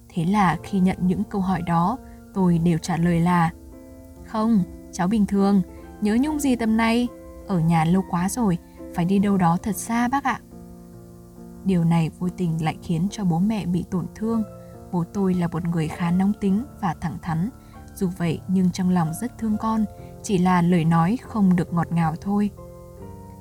Thế 0.09 0.25
là 0.25 0.57
khi 0.63 0.79
nhận 0.79 0.97
những 1.01 1.23
câu 1.23 1.41
hỏi 1.41 1.61
đó, 1.61 1.97
tôi 2.33 2.57
đều 2.57 2.77
trả 2.77 2.97
lời 2.97 3.19
là, 3.19 3.49
không, 4.25 4.63
cháu 4.91 5.07
bình 5.07 5.25
thường, 5.25 5.61
nhớ 6.01 6.17
nhung 6.21 6.39
gì 6.39 6.55
tầm 6.55 6.77
này? 6.77 7.07
Ở 7.47 7.59
nhà 7.59 7.85
lâu 7.85 8.03
quá 8.09 8.29
rồi, 8.29 8.57
phải 8.95 9.05
đi 9.05 9.19
đâu 9.19 9.37
đó 9.37 9.57
thật 9.63 9.75
xa 9.75 10.07
bác 10.07 10.23
ạ. 10.23 10.39
Điều 11.65 11.83
này 11.83 12.09
vô 12.19 12.29
tình 12.37 12.63
lại 12.63 12.77
khiến 12.83 13.07
cho 13.11 13.23
bố 13.23 13.39
mẹ 13.39 13.65
bị 13.65 13.85
tổn 13.91 14.05
thương. 14.15 14.43
Bố 14.91 15.03
tôi 15.13 15.33
là 15.33 15.47
một 15.47 15.67
người 15.67 15.87
khá 15.87 16.11
nóng 16.11 16.33
tính 16.41 16.65
và 16.81 16.95
thẳng 17.01 17.17
thắn. 17.21 17.49
Dù 17.95 18.09
vậy 18.17 18.39
nhưng 18.47 18.71
trong 18.71 18.89
lòng 18.89 19.11
rất 19.21 19.37
thương 19.37 19.57
con, 19.57 19.85
chỉ 20.23 20.37
là 20.37 20.61
lời 20.61 20.85
nói 20.85 21.17
không 21.21 21.55
được 21.55 21.73
ngọt 21.73 21.91
ngào 21.91 22.15
thôi. 22.21 22.49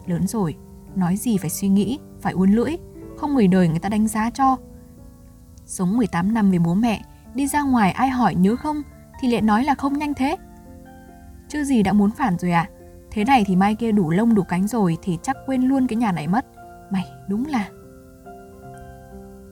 Lớn 0.06 0.26
rồi, 0.26 0.56
nói 0.94 1.16
gì 1.16 1.38
phải 1.38 1.50
suy 1.50 1.68
nghĩ, 1.68 1.98
phải 2.20 2.32
uốn 2.32 2.50
lưỡi, 2.50 2.76
không 3.16 3.34
người 3.34 3.48
đời 3.48 3.68
người 3.68 3.78
ta 3.78 3.88
đánh 3.88 4.08
giá 4.08 4.30
cho. 4.30 4.56
Sống 5.66 5.96
18 5.96 6.34
năm 6.34 6.50
với 6.50 6.58
bố 6.58 6.74
mẹ, 6.74 7.02
đi 7.34 7.46
ra 7.46 7.62
ngoài 7.62 7.92
ai 7.92 8.08
hỏi 8.08 8.34
nhớ 8.34 8.56
không 8.56 8.82
thì 9.20 9.28
lại 9.32 9.42
nói 9.42 9.64
là 9.64 9.74
không 9.74 9.98
nhanh 9.98 10.14
thế. 10.14 10.36
Chứ 11.48 11.64
gì 11.64 11.82
đã 11.82 11.92
muốn 11.92 12.10
phản 12.10 12.38
rồi 12.38 12.50
à? 12.50 12.70
Thế 13.10 13.24
này 13.24 13.44
thì 13.46 13.56
mai 13.56 13.74
kia 13.74 13.92
đủ 13.92 14.10
lông 14.10 14.34
đủ 14.34 14.42
cánh 14.42 14.68
rồi 14.68 14.98
thì 15.02 15.18
chắc 15.22 15.36
quên 15.46 15.62
luôn 15.62 15.86
cái 15.86 15.96
nhà 15.96 16.12
này 16.12 16.28
mất. 16.28 16.46
Mày 16.90 17.04
đúng 17.28 17.46
là 17.46 17.68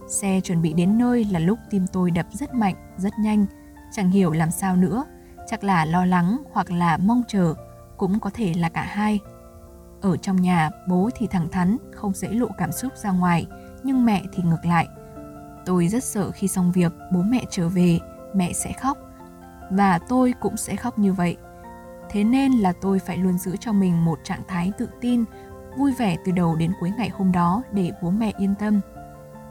Xe 0.08 0.40
chuẩn 0.40 0.62
bị 0.62 0.72
đến 0.72 0.98
nơi 0.98 1.24
là 1.24 1.38
lúc 1.38 1.58
tim 1.70 1.86
tôi 1.92 2.10
đập 2.10 2.26
rất 2.32 2.54
mạnh, 2.54 2.74
rất 2.96 3.12
nhanh, 3.18 3.46
chẳng 3.92 4.10
hiểu 4.10 4.32
làm 4.32 4.50
sao 4.50 4.76
nữa, 4.76 5.04
chắc 5.46 5.64
là 5.64 5.84
lo 5.84 6.04
lắng 6.04 6.42
hoặc 6.52 6.70
là 6.70 6.96
mong 6.96 7.22
chờ, 7.28 7.54
cũng 7.96 8.20
có 8.20 8.30
thể 8.34 8.54
là 8.54 8.68
cả 8.68 8.82
hai. 8.82 9.20
Ở 10.00 10.16
trong 10.16 10.42
nhà, 10.42 10.70
bố 10.88 11.10
thì 11.16 11.26
thẳng 11.26 11.48
thắn, 11.48 11.76
không 11.92 12.12
dễ 12.14 12.28
lộ 12.28 12.46
cảm 12.58 12.72
xúc 12.72 12.92
ra 12.96 13.10
ngoài, 13.10 13.46
nhưng 13.82 14.04
mẹ 14.04 14.22
thì 14.32 14.42
ngược 14.42 14.64
lại. 14.64 14.88
Tôi 15.66 15.88
rất 15.88 16.04
sợ 16.04 16.30
khi 16.30 16.48
xong 16.48 16.72
việc, 16.72 16.92
bố 17.12 17.22
mẹ 17.22 17.44
trở 17.50 17.68
về, 17.68 17.98
mẹ 18.34 18.52
sẽ 18.52 18.72
khóc. 18.72 18.98
Và 19.70 19.98
tôi 19.98 20.34
cũng 20.40 20.56
sẽ 20.56 20.76
khóc 20.76 20.98
như 20.98 21.12
vậy. 21.12 21.36
Thế 22.10 22.24
nên 22.24 22.52
là 22.52 22.72
tôi 22.80 22.98
phải 22.98 23.16
luôn 23.16 23.38
giữ 23.38 23.56
cho 23.56 23.72
mình 23.72 24.04
một 24.04 24.18
trạng 24.24 24.42
thái 24.48 24.72
tự 24.78 24.88
tin, 25.00 25.24
vui 25.76 25.92
vẻ 25.92 26.16
từ 26.24 26.32
đầu 26.32 26.56
đến 26.56 26.72
cuối 26.80 26.92
ngày 26.98 27.08
hôm 27.08 27.32
đó 27.32 27.62
để 27.72 27.92
bố 28.02 28.10
mẹ 28.10 28.32
yên 28.38 28.54
tâm 28.58 28.80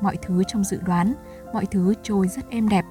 mọi 0.01 0.17
thứ 0.21 0.43
trong 0.47 0.63
dự 0.63 0.79
đoán, 0.85 1.13
mọi 1.53 1.65
thứ 1.65 1.93
trôi 2.03 2.27
rất 2.27 2.49
êm 2.49 2.69
đẹp. 2.69 2.85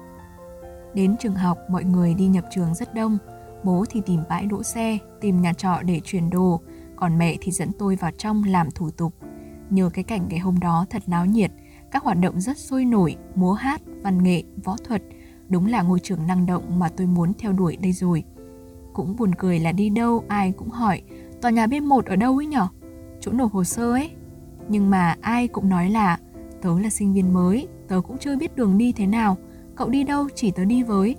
Đến 0.93 1.15
trường 1.19 1.35
học, 1.35 1.57
mọi 1.69 1.83
người 1.83 2.13
đi 2.13 2.27
nhập 2.27 2.45
trường 2.51 2.73
rất 2.73 2.93
đông. 2.93 3.17
Bố 3.63 3.85
thì 3.89 4.01
tìm 4.05 4.23
bãi 4.29 4.45
đỗ 4.45 4.63
xe, 4.63 4.97
tìm 5.21 5.41
nhà 5.41 5.53
trọ 5.53 5.81
để 5.81 6.01
chuyển 6.03 6.29
đồ, 6.29 6.61
còn 6.95 7.17
mẹ 7.17 7.35
thì 7.41 7.51
dẫn 7.51 7.71
tôi 7.79 7.95
vào 7.95 8.11
trong 8.17 8.43
làm 8.43 8.71
thủ 8.71 8.89
tục. 8.89 9.13
Nhờ 9.69 9.89
cái 9.93 10.03
cảnh 10.03 10.25
ngày 10.29 10.39
hôm 10.39 10.59
đó 10.59 10.85
thật 10.89 11.03
náo 11.07 11.25
nhiệt, 11.25 11.51
các 11.91 12.03
hoạt 12.03 12.17
động 12.19 12.41
rất 12.41 12.57
sôi 12.57 12.85
nổi, 12.85 13.15
múa 13.35 13.53
hát, 13.53 13.81
văn 14.03 14.23
nghệ, 14.23 14.43
võ 14.63 14.75
thuật, 14.83 15.01
đúng 15.49 15.65
là 15.65 15.81
ngôi 15.81 15.99
trường 15.99 16.27
năng 16.27 16.45
động 16.45 16.79
mà 16.79 16.89
tôi 16.89 17.07
muốn 17.07 17.33
theo 17.33 17.51
đuổi 17.51 17.77
đây 17.77 17.91
rồi. 17.91 18.23
Cũng 18.93 19.15
buồn 19.15 19.35
cười 19.35 19.59
là 19.59 19.71
đi 19.71 19.89
đâu 19.89 20.23
ai 20.27 20.51
cũng 20.51 20.69
hỏi, 20.69 21.01
tòa 21.41 21.51
nhà 21.51 21.65
B1 21.65 22.01
ở 22.05 22.15
đâu 22.15 22.37
ấy 22.37 22.45
nhở? 22.45 22.67
Chỗ 23.19 23.31
nộp 23.31 23.51
hồ 23.51 23.63
sơ 23.63 23.91
ấy. 23.91 24.11
Nhưng 24.69 24.89
mà 24.89 25.15
ai 25.21 25.47
cũng 25.47 25.69
nói 25.69 25.89
là 25.89 26.17
tớ 26.61 26.79
là 26.79 26.89
sinh 26.89 27.13
viên 27.13 27.33
mới, 27.33 27.67
tớ 27.87 28.01
cũng 28.07 28.17
chưa 28.17 28.37
biết 28.37 28.55
đường 28.55 28.77
đi 28.77 28.91
thế 28.91 29.07
nào, 29.07 29.37
cậu 29.75 29.89
đi 29.89 30.03
đâu 30.03 30.27
chỉ 30.35 30.51
tớ 30.51 30.65
đi 30.65 30.83
với. 30.83 31.15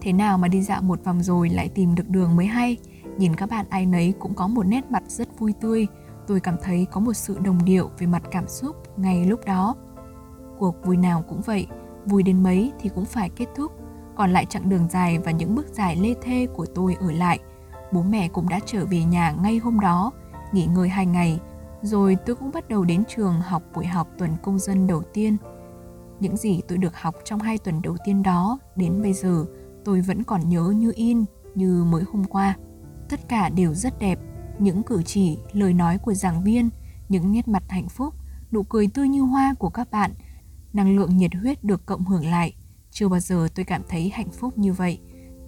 Thế 0.00 0.12
nào 0.12 0.38
mà 0.38 0.48
đi 0.48 0.62
dạo 0.62 0.82
một 0.82 1.04
vòng 1.04 1.22
rồi 1.22 1.48
lại 1.48 1.68
tìm 1.68 1.94
được 1.94 2.08
đường 2.08 2.36
mới 2.36 2.46
hay, 2.46 2.76
nhìn 3.18 3.36
các 3.36 3.50
bạn 3.50 3.66
ai 3.70 3.86
nấy 3.86 4.14
cũng 4.18 4.34
có 4.34 4.48
một 4.48 4.66
nét 4.66 4.90
mặt 4.90 5.02
rất 5.06 5.38
vui 5.38 5.52
tươi, 5.60 5.86
tôi 6.26 6.40
cảm 6.40 6.56
thấy 6.62 6.86
có 6.92 7.00
một 7.00 7.12
sự 7.12 7.38
đồng 7.38 7.64
điệu 7.64 7.90
về 7.98 8.06
mặt 8.06 8.22
cảm 8.30 8.48
xúc 8.48 8.76
ngay 8.98 9.26
lúc 9.26 9.40
đó. 9.46 9.74
Cuộc 10.58 10.76
vui 10.84 10.96
nào 10.96 11.24
cũng 11.28 11.40
vậy, 11.40 11.66
vui 12.06 12.22
đến 12.22 12.42
mấy 12.42 12.72
thì 12.80 12.88
cũng 12.88 13.04
phải 13.04 13.28
kết 13.28 13.46
thúc, 13.56 13.72
còn 14.16 14.30
lại 14.30 14.46
chặng 14.46 14.68
đường 14.68 14.88
dài 14.90 15.18
và 15.18 15.30
những 15.30 15.54
bước 15.54 15.66
dài 15.72 15.96
lê 15.96 16.14
thê 16.22 16.46
của 16.54 16.66
tôi 16.74 16.96
ở 17.00 17.12
lại. 17.12 17.38
Bố 17.92 18.02
mẹ 18.02 18.28
cũng 18.28 18.48
đã 18.48 18.60
trở 18.66 18.86
về 18.86 19.04
nhà 19.04 19.34
ngay 19.42 19.58
hôm 19.58 19.80
đó, 19.80 20.12
nghỉ 20.52 20.66
ngơi 20.66 20.88
hai 20.88 21.06
ngày, 21.06 21.40
rồi 21.82 22.16
tôi 22.26 22.36
cũng 22.36 22.50
bắt 22.52 22.68
đầu 22.68 22.84
đến 22.84 23.04
trường 23.08 23.40
học 23.40 23.62
buổi 23.74 23.86
học 23.86 24.08
tuần 24.18 24.30
công 24.42 24.58
dân 24.58 24.86
đầu 24.86 25.02
tiên. 25.12 25.36
Những 26.20 26.36
gì 26.36 26.60
tôi 26.68 26.78
được 26.78 26.96
học 26.96 27.14
trong 27.24 27.40
hai 27.40 27.58
tuần 27.58 27.82
đầu 27.82 27.96
tiên 28.04 28.22
đó 28.22 28.58
đến 28.76 29.02
bây 29.02 29.12
giờ 29.12 29.44
tôi 29.84 30.00
vẫn 30.00 30.24
còn 30.24 30.48
nhớ 30.48 30.72
như 30.76 30.92
in, 30.94 31.24
như 31.54 31.84
mới 31.84 32.04
hôm 32.12 32.24
qua. 32.24 32.56
Tất 33.08 33.28
cả 33.28 33.48
đều 33.48 33.74
rất 33.74 33.98
đẹp, 33.98 34.18
những 34.58 34.82
cử 34.82 35.02
chỉ, 35.02 35.38
lời 35.52 35.72
nói 35.72 35.98
của 35.98 36.14
giảng 36.14 36.44
viên, 36.44 36.70
những 37.08 37.32
nét 37.32 37.48
mặt 37.48 37.62
hạnh 37.68 37.88
phúc, 37.88 38.14
nụ 38.52 38.62
cười 38.62 38.86
tươi 38.94 39.08
như 39.08 39.20
hoa 39.20 39.54
của 39.58 39.70
các 39.70 39.90
bạn, 39.90 40.10
năng 40.72 40.96
lượng 40.96 41.16
nhiệt 41.16 41.34
huyết 41.34 41.64
được 41.64 41.86
cộng 41.86 42.04
hưởng 42.04 42.26
lại. 42.26 42.54
Chưa 42.90 43.08
bao 43.08 43.20
giờ 43.20 43.48
tôi 43.54 43.64
cảm 43.64 43.82
thấy 43.88 44.08
hạnh 44.08 44.30
phúc 44.30 44.58
như 44.58 44.72
vậy. 44.72 45.00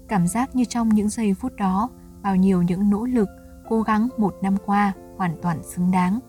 Cảm 0.08 0.26
giác 0.26 0.56
như 0.56 0.64
trong 0.64 0.88
những 0.88 1.08
giây 1.08 1.34
phút 1.34 1.52
đó, 1.56 1.90
bao 2.22 2.36
nhiêu 2.36 2.62
những 2.62 2.90
nỗ 2.90 3.04
lực, 3.04 3.28
cố 3.68 3.82
gắng 3.82 4.08
một 4.18 4.34
năm 4.42 4.56
qua 4.66 4.92
hoàn 5.16 5.36
toàn 5.42 5.62
xứng 5.62 5.90
đáng. 5.90 6.20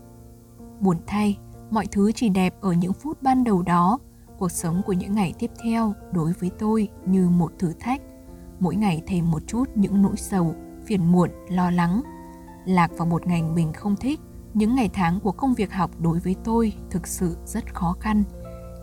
Buồn 0.80 0.98
thay, 1.08 1.38
mọi 1.72 1.88
thứ 1.92 2.12
chỉ 2.12 2.30
đẹp 2.30 2.56
ở 2.62 2.74
những 2.74 2.94
phút 2.94 3.24
ban 3.24 3.44
đầu 3.44 3.62
đó. 3.62 4.00
Cuộc 4.40 4.52
sống 4.52 4.82
của 4.86 4.94
những 4.94 5.16
ngày 5.16 5.34
tiếp 5.40 5.52
theo 5.64 5.94
đối 6.12 6.34
với 6.34 6.52
tôi 6.60 6.90
như 7.06 7.30
một 7.30 7.52
thử 7.60 7.74
thách. 7.80 8.02
Mỗi 8.60 8.76
ngày 8.76 9.04
thêm 9.08 9.32
một 9.32 9.42
chút 9.48 9.70
những 9.76 10.02
nỗi 10.02 10.16
sầu, 10.18 10.56
phiền 10.86 11.12
muộn, 11.12 11.30
lo 11.50 11.72
lắng. 11.72 12.02
Lạc 12.66 12.92
vào 12.98 13.06
một 13.06 13.28
ngành 13.28 13.56
mình 13.56 13.74
không 13.74 13.96
thích, 13.96 14.20
những 14.54 14.76
ngày 14.76 14.90
tháng 14.94 15.20
của 15.20 15.32
công 15.32 15.54
việc 15.54 15.74
học 15.74 15.92
đối 16.00 16.20
với 16.20 16.36
tôi 16.44 16.74
thực 16.90 17.08
sự 17.08 17.38
rất 17.46 17.74
khó 17.76 17.96
khăn. 18.00 18.24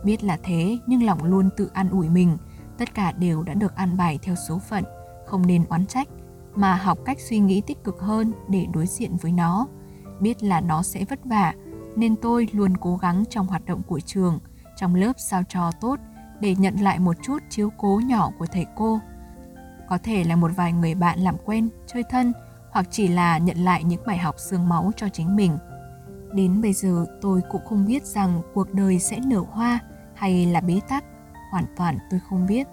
Biết 0.03 0.23
là 0.23 0.37
thế 0.43 0.77
nhưng 0.87 1.03
lòng 1.03 1.23
luôn 1.23 1.49
tự 1.57 1.69
an 1.73 1.89
ủi 1.89 2.09
mình, 2.09 2.37
tất 2.77 2.93
cả 2.93 3.11
đều 3.11 3.43
đã 3.43 3.53
được 3.53 3.75
an 3.75 3.97
bài 3.97 4.19
theo 4.21 4.35
số 4.35 4.59
phận, 4.59 4.83
không 5.25 5.47
nên 5.47 5.65
oán 5.65 5.85
trách, 5.85 6.07
mà 6.55 6.75
học 6.75 6.97
cách 7.05 7.17
suy 7.19 7.39
nghĩ 7.39 7.61
tích 7.67 7.83
cực 7.83 7.99
hơn 7.99 8.31
để 8.49 8.65
đối 8.73 8.87
diện 8.87 9.15
với 9.21 9.31
nó. 9.31 9.67
Biết 10.23 10.43
là 10.43 10.61
nó 10.61 10.83
sẽ 10.83 11.05
vất 11.09 11.25
vả, 11.25 11.53
nên 11.95 12.15
tôi 12.15 12.47
luôn 12.51 12.77
cố 12.77 12.97
gắng 12.97 13.23
trong 13.29 13.47
hoạt 13.47 13.65
động 13.65 13.81
của 13.87 13.99
trường, 13.99 14.39
trong 14.75 14.95
lớp 14.95 15.13
sao 15.17 15.43
cho 15.49 15.71
tốt 15.81 15.99
để 16.39 16.55
nhận 16.55 16.75
lại 16.75 16.99
một 16.99 17.15
chút 17.23 17.37
chiếu 17.49 17.69
cố 17.77 18.01
nhỏ 18.05 18.31
của 18.39 18.45
thầy 18.45 18.65
cô. 18.75 18.99
Có 19.89 19.97
thể 20.03 20.23
là 20.23 20.35
một 20.35 20.51
vài 20.55 20.73
người 20.73 20.95
bạn 20.95 21.19
làm 21.19 21.35
quen, 21.45 21.69
chơi 21.87 22.03
thân 22.09 22.33
hoặc 22.71 22.85
chỉ 22.91 23.07
là 23.07 23.37
nhận 23.37 23.57
lại 23.57 23.83
những 23.83 24.01
bài 24.05 24.17
học 24.17 24.35
xương 24.37 24.69
máu 24.69 24.91
cho 24.97 25.09
chính 25.09 25.35
mình. 25.35 25.57
Đến 26.33 26.61
bây 26.61 26.73
giờ 26.73 27.05
tôi 27.21 27.41
cũng 27.51 27.61
không 27.65 27.85
biết 27.85 28.05
rằng 28.05 28.41
cuộc 28.53 28.73
đời 28.73 28.99
sẽ 28.99 29.19
nở 29.25 29.43
hoa 29.51 29.79
hay 30.15 30.45
là 30.45 30.61
bế 30.61 30.79
tắc, 30.89 31.03
hoàn 31.51 31.65
toàn 31.77 31.97
tôi 32.11 32.19
không 32.29 32.47
biết. 32.47 32.67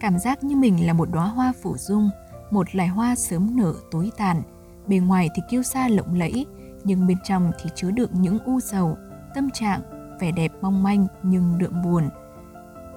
Cảm 0.00 0.18
giác 0.18 0.44
như 0.44 0.56
mình 0.56 0.86
là 0.86 0.92
một 0.92 1.08
đóa 1.12 1.26
hoa 1.26 1.52
phủ 1.62 1.76
dung, 1.78 2.10
một 2.50 2.74
loài 2.74 2.88
hoa 2.88 3.14
sớm 3.14 3.56
nở 3.56 3.74
tối 3.90 4.10
tàn, 4.16 4.42
bề 4.86 4.96
ngoài 4.96 5.28
thì 5.34 5.42
kiêu 5.50 5.62
sa 5.62 5.88
lộng 5.88 6.14
lẫy, 6.14 6.46
nhưng 6.86 7.06
bên 7.06 7.18
trong 7.24 7.52
thì 7.62 7.70
chứa 7.74 7.90
đựng 7.90 8.10
những 8.12 8.38
u 8.44 8.60
sầu, 8.60 8.96
tâm 9.34 9.50
trạng, 9.50 9.80
vẻ 10.20 10.32
đẹp 10.32 10.52
mong 10.60 10.82
manh 10.82 11.06
nhưng 11.22 11.58
đượm 11.58 11.82
buồn. 11.82 12.08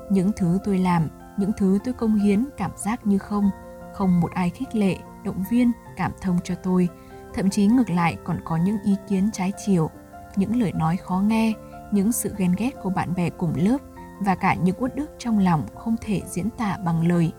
Những 0.09 0.31
thứ 0.35 0.59
tôi 0.63 0.77
làm, 0.77 1.07
những 1.37 1.51
thứ 1.57 1.79
tôi 1.83 1.93
công 1.93 2.15
hiến 2.15 2.45
cảm 2.57 2.71
giác 2.77 3.07
như 3.07 3.17
không, 3.17 3.49
không 3.93 4.19
một 4.19 4.31
ai 4.31 4.49
khích 4.49 4.75
lệ, 4.75 4.97
động 5.25 5.43
viên, 5.51 5.71
cảm 5.97 6.11
thông 6.21 6.37
cho 6.43 6.55
tôi, 6.55 6.89
thậm 7.33 7.49
chí 7.49 7.67
ngược 7.67 7.89
lại 7.89 8.17
còn 8.23 8.37
có 8.45 8.57
những 8.57 8.77
ý 8.85 8.95
kiến 9.07 9.29
trái 9.33 9.53
chiều, 9.65 9.89
những 10.35 10.55
lời 10.61 10.71
nói 10.73 10.97
khó 10.97 11.19
nghe, 11.19 11.53
những 11.91 12.11
sự 12.11 12.33
ghen 12.37 12.55
ghét 12.57 12.71
của 12.83 12.89
bạn 12.89 13.13
bè 13.15 13.29
cùng 13.29 13.53
lớp 13.55 13.77
và 14.19 14.35
cả 14.35 14.53
những 14.53 14.75
uất 14.79 14.95
ức 14.95 15.11
trong 15.17 15.39
lòng 15.39 15.67
không 15.75 15.95
thể 16.01 16.21
diễn 16.25 16.49
tả 16.49 16.77
bằng 16.85 17.07
lời. 17.07 17.31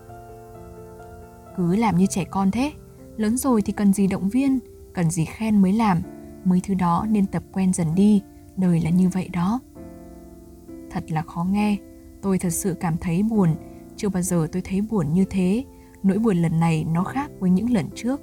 Cứ 1.57 1.75
làm 1.75 1.97
như 1.97 2.05
trẻ 2.05 2.23
con 2.23 2.51
thế, 2.51 2.71
lớn 3.17 3.37
rồi 3.37 3.61
thì 3.61 3.73
cần 3.73 3.93
gì 3.93 4.07
động 4.07 4.29
viên, 4.29 4.59
cần 4.93 5.11
gì 5.11 5.25
khen 5.25 5.61
mới 5.61 5.73
làm, 5.73 6.01
mấy 6.45 6.61
thứ 6.67 6.73
đó 6.73 7.05
nên 7.09 7.25
tập 7.25 7.43
quen 7.51 7.73
dần 7.73 7.87
đi, 7.95 8.21
đời 8.57 8.81
là 8.81 8.89
như 8.89 9.09
vậy 9.09 9.29
đó. 9.33 9.59
Thật 10.91 11.11
là 11.11 11.21
khó 11.21 11.43
nghe, 11.43 11.77
tôi 12.21 12.39
thật 12.39 12.49
sự 12.49 12.75
cảm 12.79 12.97
thấy 12.97 13.23
buồn, 13.23 13.55
chưa 13.95 14.09
bao 14.09 14.23
giờ 14.23 14.47
tôi 14.51 14.61
thấy 14.65 14.81
buồn 14.81 15.13
như 15.13 15.25
thế. 15.29 15.63
Nỗi 16.03 16.19
buồn 16.19 16.37
lần 16.37 16.59
này 16.59 16.85
nó 16.93 17.03
khác 17.03 17.31
với 17.39 17.49
những 17.49 17.73
lần 17.73 17.85
trước. 17.95 18.21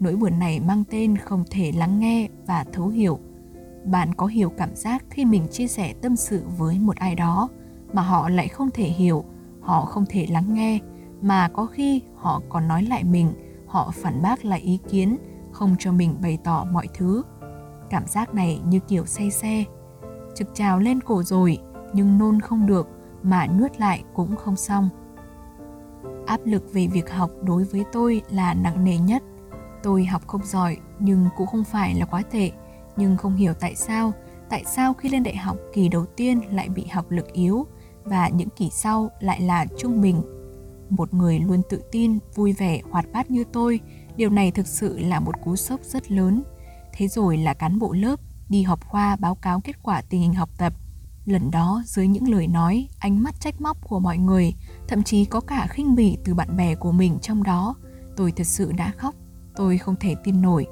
Nỗi 0.00 0.16
buồn 0.16 0.38
này 0.38 0.60
mang 0.60 0.84
tên 0.90 1.16
không 1.16 1.44
thể 1.50 1.72
lắng 1.72 1.98
nghe 1.98 2.28
và 2.46 2.64
thấu 2.72 2.88
hiểu. 2.88 3.18
Bạn 3.84 4.14
có 4.14 4.26
hiểu 4.26 4.50
cảm 4.50 4.76
giác 4.76 5.04
khi 5.10 5.24
mình 5.24 5.48
chia 5.50 5.66
sẻ 5.66 5.94
tâm 6.02 6.16
sự 6.16 6.42
với 6.58 6.78
một 6.78 6.96
ai 6.96 7.14
đó 7.14 7.48
mà 7.92 8.02
họ 8.02 8.28
lại 8.28 8.48
không 8.48 8.70
thể 8.70 8.84
hiểu, 8.84 9.24
họ 9.60 9.84
không 9.84 10.04
thể 10.08 10.26
lắng 10.30 10.54
nghe, 10.54 10.78
mà 11.22 11.48
có 11.48 11.66
khi 11.66 12.02
họ 12.16 12.42
còn 12.48 12.68
nói 12.68 12.82
lại 12.82 13.04
mình, 13.04 13.32
họ 13.66 13.92
phản 13.94 14.22
bác 14.22 14.44
lại 14.44 14.60
ý 14.60 14.78
kiến, 14.90 15.16
không 15.52 15.76
cho 15.78 15.92
mình 15.92 16.14
bày 16.22 16.38
tỏ 16.44 16.66
mọi 16.72 16.88
thứ 16.94 17.22
Cảm 17.90 18.06
giác 18.06 18.34
này 18.34 18.60
như 18.68 18.80
kiểu 18.88 19.06
say 19.06 19.30
xe. 19.30 19.64
Trực 20.34 20.54
trào 20.54 20.78
lên 20.78 21.00
cổ 21.00 21.22
rồi, 21.22 21.58
nhưng 21.92 22.18
nôn 22.18 22.40
không 22.40 22.66
được, 22.66 22.88
mà 23.22 23.46
nuốt 23.46 23.80
lại 23.80 24.04
cũng 24.14 24.36
không 24.36 24.56
xong. 24.56 24.88
Áp 26.26 26.40
lực 26.44 26.72
về 26.72 26.86
việc 26.86 27.10
học 27.10 27.30
đối 27.42 27.64
với 27.64 27.84
tôi 27.92 28.22
là 28.30 28.54
nặng 28.54 28.84
nề 28.84 28.98
nhất. 28.98 29.22
Tôi 29.82 30.04
học 30.04 30.26
không 30.26 30.44
giỏi 30.44 30.76
nhưng 30.98 31.28
cũng 31.36 31.46
không 31.46 31.64
phải 31.64 31.94
là 31.94 32.06
quá 32.06 32.22
tệ, 32.30 32.50
nhưng 32.96 33.16
không 33.16 33.36
hiểu 33.36 33.54
tại 33.60 33.74
sao, 33.74 34.12
tại 34.48 34.64
sao 34.64 34.94
khi 34.94 35.08
lên 35.08 35.22
đại 35.22 35.36
học 35.36 35.56
kỳ 35.72 35.88
đầu 35.88 36.06
tiên 36.06 36.40
lại 36.50 36.68
bị 36.68 36.86
học 36.86 37.10
lực 37.10 37.32
yếu 37.32 37.66
và 38.04 38.28
những 38.28 38.48
kỳ 38.56 38.70
sau 38.70 39.10
lại 39.20 39.40
là 39.40 39.66
trung 39.78 40.00
bình. 40.00 40.22
Một 40.90 41.14
người 41.14 41.38
luôn 41.38 41.62
tự 41.68 41.82
tin, 41.92 42.18
vui 42.34 42.52
vẻ, 42.52 42.80
hoạt 42.90 43.04
bát 43.12 43.30
như 43.30 43.44
tôi, 43.52 43.80
điều 44.16 44.30
này 44.30 44.50
thực 44.50 44.66
sự 44.66 44.98
là 44.98 45.20
một 45.20 45.34
cú 45.44 45.56
sốc 45.56 45.80
rất 45.84 46.10
lớn 46.10 46.42
Thế 46.96 47.08
rồi 47.08 47.36
là 47.36 47.54
cán 47.54 47.78
bộ 47.78 47.92
lớp 47.92 48.20
đi 48.48 48.62
họp 48.62 48.84
khoa 48.88 49.16
báo 49.16 49.34
cáo 49.34 49.60
kết 49.60 49.82
quả 49.82 50.02
tình 50.02 50.20
hình 50.20 50.34
học 50.34 50.50
tập. 50.58 50.72
Lần 51.24 51.50
đó 51.50 51.82
dưới 51.86 52.06
những 52.06 52.28
lời 52.28 52.46
nói, 52.46 52.88
ánh 52.98 53.22
mắt 53.22 53.40
trách 53.40 53.60
móc 53.60 53.88
của 53.88 54.00
mọi 54.00 54.18
người, 54.18 54.54
thậm 54.88 55.02
chí 55.02 55.24
có 55.24 55.40
cả 55.40 55.66
khinh 55.70 55.94
bỉ 55.94 56.18
từ 56.24 56.34
bạn 56.34 56.56
bè 56.56 56.74
của 56.74 56.92
mình 56.92 57.18
trong 57.22 57.42
đó, 57.42 57.74
tôi 58.16 58.32
thật 58.32 58.46
sự 58.46 58.72
đã 58.72 58.92
khóc, 58.96 59.14
tôi 59.56 59.78
không 59.78 59.96
thể 60.00 60.14
tin 60.24 60.42
nổi. 60.42 60.66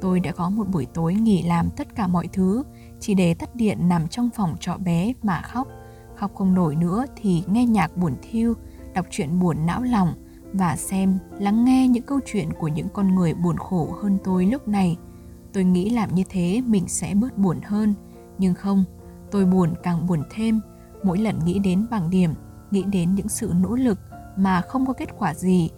Tôi 0.00 0.20
đã 0.20 0.32
có 0.32 0.50
một 0.50 0.68
buổi 0.68 0.86
tối 0.94 1.14
nghỉ 1.14 1.42
làm 1.42 1.70
tất 1.76 1.94
cả 1.94 2.06
mọi 2.06 2.28
thứ, 2.32 2.62
chỉ 3.00 3.14
để 3.14 3.34
tắt 3.34 3.54
điện 3.54 3.88
nằm 3.88 4.08
trong 4.08 4.30
phòng 4.34 4.56
trọ 4.60 4.76
bé 4.76 5.12
mà 5.22 5.42
khóc. 5.42 5.68
Khóc 6.16 6.34
không 6.34 6.54
nổi 6.54 6.76
nữa 6.76 7.04
thì 7.16 7.42
nghe 7.46 7.66
nhạc 7.66 7.96
buồn 7.96 8.16
thiêu, 8.22 8.54
đọc 8.94 9.06
truyện 9.10 9.40
buồn 9.40 9.66
não 9.66 9.82
lòng 9.82 10.14
và 10.52 10.76
xem, 10.76 11.18
lắng 11.38 11.64
nghe 11.64 11.88
những 11.88 12.06
câu 12.06 12.20
chuyện 12.26 12.52
của 12.52 12.68
những 12.68 12.88
con 12.88 13.14
người 13.14 13.34
buồn 13.34 13.56
khổ 13.56 13.96
hơn 14.02 14.18
tôi 14.24 14.46
lúc 14.46 14.68
này– 14.68 14.96
Tôi 15.52 15.64
nghĩ 15.64 15.90
làm 15.90 16.14
như 16.14 16.22
thế 16.28 16.62
mình 16.66 16.88
sẽ 16.88 17.14
bớt 17.14 17.38
buồn 17.38 17.60
hơn, 17.64 17.94
nhưng 18.38 18.54
không, 18.54 18.84
tôi 19.30 19.44
buồn 19.44 19.74
càng 19.82 20.06
buồn 20.06 20.22
thêm. 20.30 20.60
Mỗi 21.02 21.18
lần 21.18 21.44
nghĩ 21.44 21.58
đến 21.58 21.86
bảng 21.90 22.10
điểm, 22.10 22.34
nghĩ 22.70 22.82
đến 22.82 23.14
những 23.14 23.28
sự 23.28 23.52
nỗ 23.60 23.74
lực 23.74 23.98
mà 24.36 24.60
không 24.60 24.86
có 24.86 24.92
kết 24.92 25.08
quả 25.18 25.34
gì, 25.34 25.70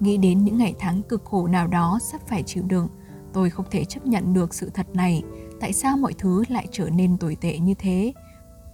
nghĩ 0.00 0.16
đến 0.16 0.44
những 0.44 0.58
ngày 0.58 0.74
tháng 0.78 1.02
cực 1.02 1.24
khổ 1.24 1.46
nào 1.46 1.66
đó 1.66 1.98
sắp 2.02 2.20
phải 2.26 2.42
chịu 2.42 2.64
đựng, 2.66 2.88
tôi 3.32 3.50
không 3.50 3.66
thể 3.70 3.84
chấp 3.84 4.06
nhận 4.06 4.34
được 4.34 4.54
sự 4.54 4.70
thật 4.74 4.86
này. 4.94 5.22
Tại 5.60 5.72
sao 5.72 5.96
mọi 5.96 6.12
thứ 6.18 6.44
lại 6.48 6.66
trở 6.70 6.90
nên 6.90 7.18
tồi 7.18 7.36
tệ 7.40 7.58
như 7.58 7.74
thế? 7.78 8.12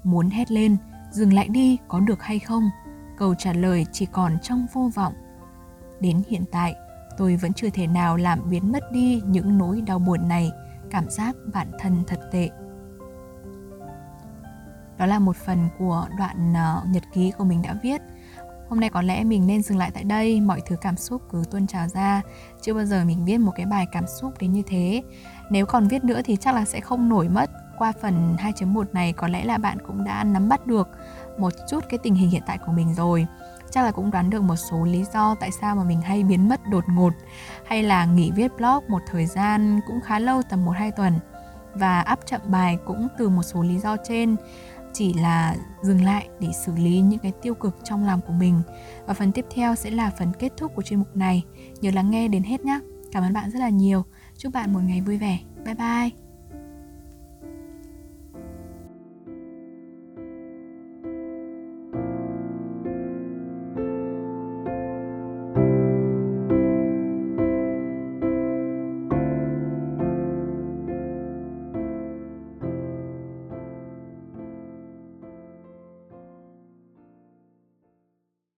Muốn 0.04 0.30
hét 0.30 0.50
lên, 0.50 0.76
dừng 1.10 1.32
lại 1.32 1.48
đi 1.48 1.78
có 1.88 2.00
được 2.00 2.22
hay 2.22 2.38
không? 2.38 2.70
Câu 3.18 3.34
trả 3.38 3.52
lời 3.52 3.86
chỉ 3.92 4.06
còn 4.06 4.36
trong 4.42 4.66
vô 4.72 4.90
vọng. 4.94 5.12
Đến 6.00 6.22
hiện 6.28 6.44
tại, 6.50 6.74
tôi 7.16 7.36
vẫn 7.36 7.52
chưa 7.52 7.70
thể 7.70 7.86
nào 7.86 8.16
làm 8.16 8.50
biến 8.50 8.72
mất 8.72 8.92
đi 8.92 9.22
những 9.26 9.58
nỗi 9.58 9.80
đau 9.80 9.98
buồn 9.98 10.28
này. 10.28 10.50
Cảm 10.90 11.10
giác 11.10 11.36
bản 11.52 11.70
thân 11.78 12.04
thật 12.06 12.20
tệ. 12.32 12.50
Đó 14.98 15.06
là 15.06 15.18
một 15.18 15.36
phần 15.36 15.68
của 15.78 16.06
đoạn 16.18 16.52
uh, 16.52 16.88
nhật 16.88 17.02
ký 17.12 17.32
của 17.38 17.44
mình 17.44 17.62
đã 17.62 17.74
viết. 17.82 18.00
Hôm 18.68 18.80
nay 18.80 18.90
có 18.90 19.02
lẽ 19.02 19.24
mình 19.24 19.46
nên 19.46 19.62
dừng 19.62 19.78
lại 19.78 19.90
tại 19.94 20.04
đây. 20.04 20.40
Mọi 20.40 20.60
thứ 20.66 20.76
cảm 20.80 20.96
xúc 20.96 21.22
cứ 21.30 21.42
tuôn 21.50 21.66
trào 21.66 21.88
ra. 21.88 22.22
Chưa 22.60 22.74
bao 22.74 22.84
giờ 22.84 23.04
mình 23.04 23.24
viết 23.24 23.38
một 23.38 23.52
cái 23.56 23.66
bài 23.66 23.86
cảm 23.92 24.04
xúc 24.06 24.32
đến 24.40 24.52
như 24.52 24.62
thế. 24.66 25.02
Nếu 25.50 25.66
còn 25.66 25.88
viết 25.88 26.04
nữa 26.04 26.20
thì 26.24 26.36
chắc 26.36 26.54
là 26.54 26.64
sẽ 26.64 26.80
không 26.80 27.08
nổi 27.08 27.28
mất. 27.28 27.50
Qua 27.78 27.92
phần 28.00 28.36
2.1 28.38 28.84
này 28.92 29.12
có 29.12 29.28
lẽ 29.28 29.44
là 29.44 29.58
bạn 29.58 29.78
cũng 29.86 30.04
đã 30.04 30.24
nắm 30.24 30.48
bắt 30.48 30.66
được 30.66 30.88
một 31.38 31.52
chút 31.68 31.84
cái 31.88 31.98
tình 32.02 32.14
hình 32.14 32.30
hiện 32.30 32.42
tại 32.46 32.58
của 32.66 32.72
mình 32.72 32.94
rồi 32.94 33.26
chắc 33.72 33.82
là 33.82 33.90
cũng 33.90 34.10
đoán 34.10 34.30
được 34.30 34.42
một 34.42 34.56
số 34.56 34.84
lý 34.84 35.04
do 35.14 35.34
tại 35.40 35.50
sao 35.50 35.76
mà 35.76 35.84
mình 35.84 36.00
hay 36.00 36.22
biến 36.22 36.48
mất 36.48 36.60
đột 36.70 36.84
ngột, 36.88 37.12
hay 37.66 37.82
là 37.82 38.04
nghỉ 38.04 38.30
viết 38.30 38.52
blog 38.56 38.84
một 38.88 39.02
thời 39.10 39.26
gian 39.26 39.80
cũng 39.86 40.00
khá 40.00 40.18
lâu, 40.18 40.42
tầm 40.42 40.64
1-2 40.66 40.90
tuần. 40.90 41.18
Và 41.74 42.00
áp 42.00 42.18
chậm 42.26 42.40
bài 42.46 42.78
cũng 42.86 43.08
từ 43.18 43.28
một 43.28 43.42
số 43.42 43.62
lý 43.62 43.78
do 43.78 43.96
trên, 44.08 44.36
chỉ 44.92 45.14
là 45.14 45.56
dừng 45.82 46.04
lại 46.04 46.28
để 46.40 46.48
xử 46.66 46.72
lý 46.76 47.00
những 47.00 47.18
cái 47.18 47.32
tiêu 47.42 47.54
cực 47.54 47.76
trong 47.84 48.06
lòng 48.06 48.20
của 48.26 48.32
mình. 48.32 48.62
Và 49.06 49.14
phần 49.14 49.32
tiếp 49.32 49.46
theo 49.54 49.74
sẽ 49.74 49.90
là 49.90 50.10
phần 50.18 50.32
kết 50.38 50.52
thúc 50.56 50.72
của 50.74 50.82
chuyên 50.82 50.98
mục 50.98 51.16
này. 51.16 51.42
Nhớ 51.80 51.90
lắng 51.90 52.10
nghe 52.10 52.28
đến 52.28 52.42
hết 52.42 52.64
nhé 52.64 52.80
cảm 53.12 53.22
ơn 53.22 53.32
bạn 53.32 53.50
rất 53.50 53.60
là 53.60 53.68
nhiều. 53.68 54.04
Chúc 54.36 54.52
bạn 54.52 54.72
một 54.72 54.80
ngày 54.84 55.00
vui 55.00 55.18
vẻ. 55.18 55.38
Bye 55.64 55.74
bye. 55.74 56.21